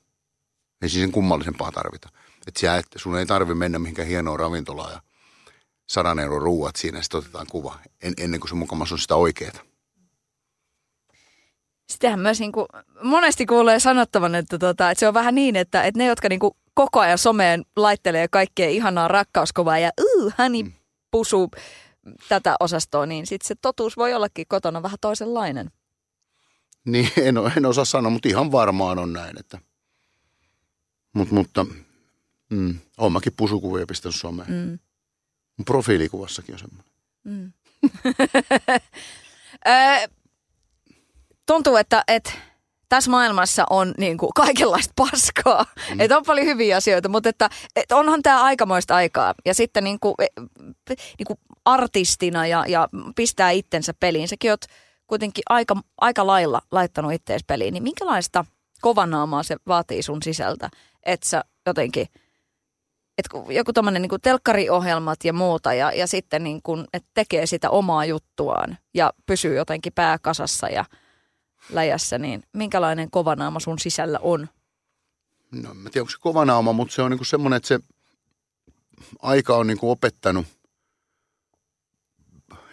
Ei 0.82 0.90
siis 0.90 1.04
sen 1.04 1.12
kummallisempaa 1.12 1.72
tarvita. 1.72 2.10
Että 2.48 2.60
siellä, 2.60 2.78
että 2.78 3.00
sun 3.00 3.18
ei 3.18 3.26
tarvi 3.26 3.54
mennä 3.54 3.80
mihinkään 3.80 4.08
hienoon 4.08 4.40
ravintolaan 4.40 4.92
ja 4.92 5.02
sadan 5.90 6.20
euron 6.20 6.42
ruuat 6.42 6.76
siinä, 6.76 7.02
sitten 7.02 7.18
otetaan 7.18 7.48
kuva, 7.52 7.80
en, 8.02 8.14
ennen 8.18 8.40
kuin 8.40 8.50
se 8.50 8.56
mukamas 8.56 8.92
on 8.92 9.00
sitä 9.00 9.16
oikeaa. 9.16 9.52
Sittenhän 11.90 12.20
myös 12.20 12.40
niin 12.40 12.52
kuin, 12.52 12.66
monesti 13.02 13.46
kuulee 13.46 13.80
sanottavan, 13.80 14.36
että, 14.36 14.60
tota, 14.60 14.92
että 14.92 15.00
se 15.00 15.08
on 15.08 15.14
vähän 15.14 15.36
niin, 15.36 15.56
että, 15.56 15.84
että 15.84 15.98
ne, 15.98 16.06
jotka 16.06 16.30
niin 16.30 16.40
kuin 16.40 16.54
koko 16.74 17.00
ajan 17.00 17.18
someen 17.18 17.66
laittelee 17.76 18.28
kaikkea 18.28 18.70
ihanaa 18.70 19.08
rakkauskovaa 19.08 19.80
ja 19.80 19.92
uh, 20.02 20.34
hani 20.38 20.64
mm. 20.64 20.72
pusu 21.12 21.52
tätä 22.30 22.56
osastoa, 22.60 23.06
niin 23.06 23.28
sitten 23.28 23.48
se 23.48 23.56
totuus 23.62 23.98
voi 23.98 24.14
ollakin 24.14 24.46
kotona 24.48 24.84
vähän 24.84 24.98
toisenlainen. 25.02 25.72
Niin, 26.86 27.12
en, 27.18 27.36
en 27.58 27.66
osaa 27.66 27.86
sanoa, 27.86 28.12
mutta 28.12 28.30
ihan 28.30 28.52
varmaan 28.52 29.00
on 29.00 29.14
näin. 29.14 29.40
Että, 29.40 29.60
Mut, 31.14 31.32
mutta 31.32 31.66
mm, 32.50 32.80
olen 32.98 33.14
mäkin 33.14 33.34
pusukuvia 33.38 33.86
pistänyt 33.86 34.16
someen. 34.16 34.52
Mm. 34.52 34.80
Mun 35.58 35.66
profiilikuvassakin 35.66 36.56
on 36.56 36.60
semmoinen. 36.60 36.92
Mm. 37.24 37.54
tuntuu, 41.48 41.76
että, 41.76 42.04
että 42.08 42.32
tässä 42.92 43.12
maailmassa 43.12 43.64
on 43.70 43.94
niin 43.98 44.18
kuin 44.18 44.32
kaikenlaista 44.36 44.94
paskaa. 44.96 45.66
Mm. 45.90 46.00
Että 46.00 46.18
on 46.18 46.24
paljon 46.28 46.48
hyviä 46.48 46.78
asioita, 46.78 47.10
mutta 47.10 47.30
että, 47.30 47.50
että 47.76 47.96
onhan 47.96 48.22
tämä 48.22 48.44
aikamoista 48.44 48.96
aikaa. 48.96 49.34
Ja 49.46 49.54
sitten 49.54 49.84
niin 49.84 50.00
kuin, 50.00 50.16
niin 50.90 51.26
kuin 51.28 51.40
artistina 51.66 52.48
ja, 52.48 52.66
ja 52.68 52.90
pistää 53.16 53.52
itsensä 53.52 53.94
peliin. 54.00 54.28
Säkin 54.28 54.52
oot 54.52 54.66
kuitenkin 55.08 55.42
aika, 55.50 55.76
aika 55.98 56.28
lailla 56.28 56.62
laittanut 56.72 57.14
ittees 57.14 57.42
peliin. 57.48 57.74
Niin 57.74 57.84
minkälaista 57.84 58.46
kovanaamaa 58.82 59.44
se 59.44 59.56
vaatii 59.68 60.04
sun 60.04 60.24
sisältä, 60.24 60.70
että 61.06 61.30
sä 61.30 61.44
jotenkin, 61.66 62.08
että 63.18 63.54
joku 63.54 63.74
tommonen 63.74 64.02
niin 64.02 64.22
telkkariohjelmat 64.22 65.20
ja 65.24 65.34
muuta 65.34 65.74
ja, 65.74 65.92
ja 65.92 66.08
sitten 66.08 66.44
niin 66.44 66.60
kuin, 66.64 66.86
että 66.94 67.10
tekee 67.14 67.46
sitä 67.46 67.70
omaa 67.70 68.06
juttuaan 68.06 68.78
ja 68.94 69.14
pysyy 69.26 69.56
jotenkin 69.56 69.94
pääkasassa 69.94 70.70
ja 70.70 70.86
läjässä, 71.70 72.18
niin 72.18 72.44
minkälainen 72.54 73.12
kovanaama 73.12 73.60
sun 73.60 73.80
sisällä 73.80 74.20
on? 74.22 74.50
No 75.52 75.72
en 75.72 75.92
tiedä, 75.92 76.02
onko 76.02 76.12
se 76.12 76.18
kovanaama, 76.20 76.74
mutta 76.74 76.96
se 76.96 77.02
on 77.02 77.12
niin 77.12 77.26
semmoinen, 77.26 77.58
että 77.58 77.68
se 77.68 77.80
aika 79.22 79.58
on 79.58 79.68
niin 79.68 79.78
kuin 79.78 79.90
opettanut, 79.90 80.46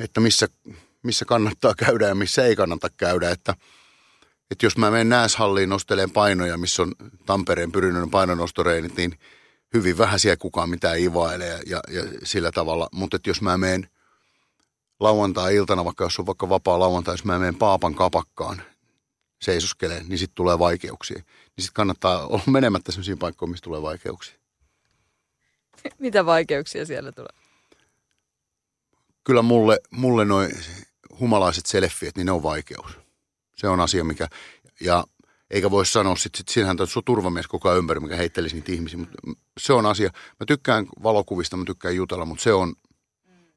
että 0.00 0.20
missä, 0.20 0.48
missä 1.02 1.24
kannattaa 1.24 1.74
käydä 1.74 2.08
ja 2.08 2.14
missä 2.14 2.44
ei 2.44 2.56
kannata 2.56 2.88
käydä, 2.96 3.30
että– 3.30 3.54
että 4.50 4.66
jos 4.66 4.76
mä 4.76 4.90
menen 4.90 5.08
Nääshalliin 5.08 5.68
nosteleen 5.68 6.10
painoja, 6.10 6.58
missä 6.58 6.82
on 6.82 6.92
Tampereen 7.26 7.72
pyrinnön 7.72 8.10
painonnostoreinit, 8.10 8.96
niin 8.96 9.18
hyvin 9.74 9.98
vähän 9.98 10.20
siellä 10.20 10.36
kukaan 10.36 10.70
mitään 10.70 10.98
ivailee 10.98 11.60
ja, 11.66 11.80
ja 11.88 12.02
sillä 12.24 12.52
tavalla. 12.52 12.88
Mutta 12.92 13.18
jos 13.26 13.42
mä 13.42 13.58
menen 13.58 13.88
lauantai-iltana, 15.00 15.84
vaikka 15.84 16.04
jos 16.04 16.18
on 16.18 16.26
vaikka 16.26 16.48
vapaa 16.48 16.78
lauantai, 16.78 17.12
jos 17.12 17.24
mä 17.24 17.38
menen 17.38 17.54
Paapan 17.54 17.94
kapakkaan 17.94 18.62
seisoskeleen, 19.40 20.08
niin 20.08 20.18
sitten 20.18 20.34
tulee 20.34 20.58
vaikeuksia. 20.58 21.16
Niin 21.16 21.64
sitten 21.64 21.74
kannattaa 21.74 22.26
olla 22.26 22.42
menemättä 22.46 22.92
sellaisiin 22.92 23.18
paikkoihin, 23.18 23.50
missä 23.50 23.64
tulee 23.64 23.82
vaikeuksia. 23.82 24.34
Mitä 25.98 26.26
vaikeuksia 26.26 26.86
siellä 26.86 27.12
tulee? 27.12 27.32
Kyllä 29.24 29.42
mulle, 29.42 29.80
mulle 29.90 30.24
noin 30.24 30.50
humalaiset 31.20 31.66
selfieet, 31.66 32.16
niin 32.16 32.26
ne 32.26 32.32
on 32.32 32.42
vaikeus. 32.42 32.98
Se 33.56 33.68
on 33.68 33.80
asia, 33.80 34.04
mikä, 34.04 34.28
ja 34.80 35.04
eikä 35.50 35.70
voi 35.70 35.86
sanoa, 35.86 36.16
sitten 36.16 36.38
sit 36.38 36.48
siinähän 36.48 36.76
on 36.80 37.02
turvamies 37.04 37.46
koko 37.46 37.68
ajan 37.68 37.78
ympäri, 37.78 38.00
mikä 38.00 38.16
heittelisi 38.16 38.54
niitä 38.54 38.72
ihmisiä, 38.72 38.98
mutta 38.98 39.18
se 39.60 39.72
on 39.72 39.86
asia. 39.86 40.10
Mä 40.40 40.46
tykkään 40.46 40.86
valokuvista, 41.02 41.56
mä 41.56 41.64
tykkään 41.64 41.96
jutella, 41.96 42.24
mutta 42.24 42.42
se 42.42 42.52
on, 42.52 42.74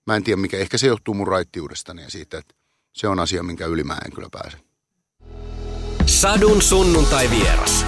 mä 0.08 0.16
en 0.16 0.24
tiedä 0.24 0.42
mikä, 0.42 0.58
ehkä 0.58 0.78
se 0.78 0.88
johtuu 0.88 1.14
mun 1.14 1.28
raittiudestani 1.28 2.02
ja 2.02 2.10
siitä, 2.10 2.38
että 2.38 2.56
se 2.94 3.08
on 3.08 3.20
asia, 3.20 3.44
minkä 3.44 3.66
yli 3.66 3.84
mä 3.84 3.98
en 4.06 4.14
kyllä 4.14 4.30
pääse. 4.32 4.58
Sadun 6.22 6.62
sunnuntai 6.62 7.28
vieras. 7.32 7.84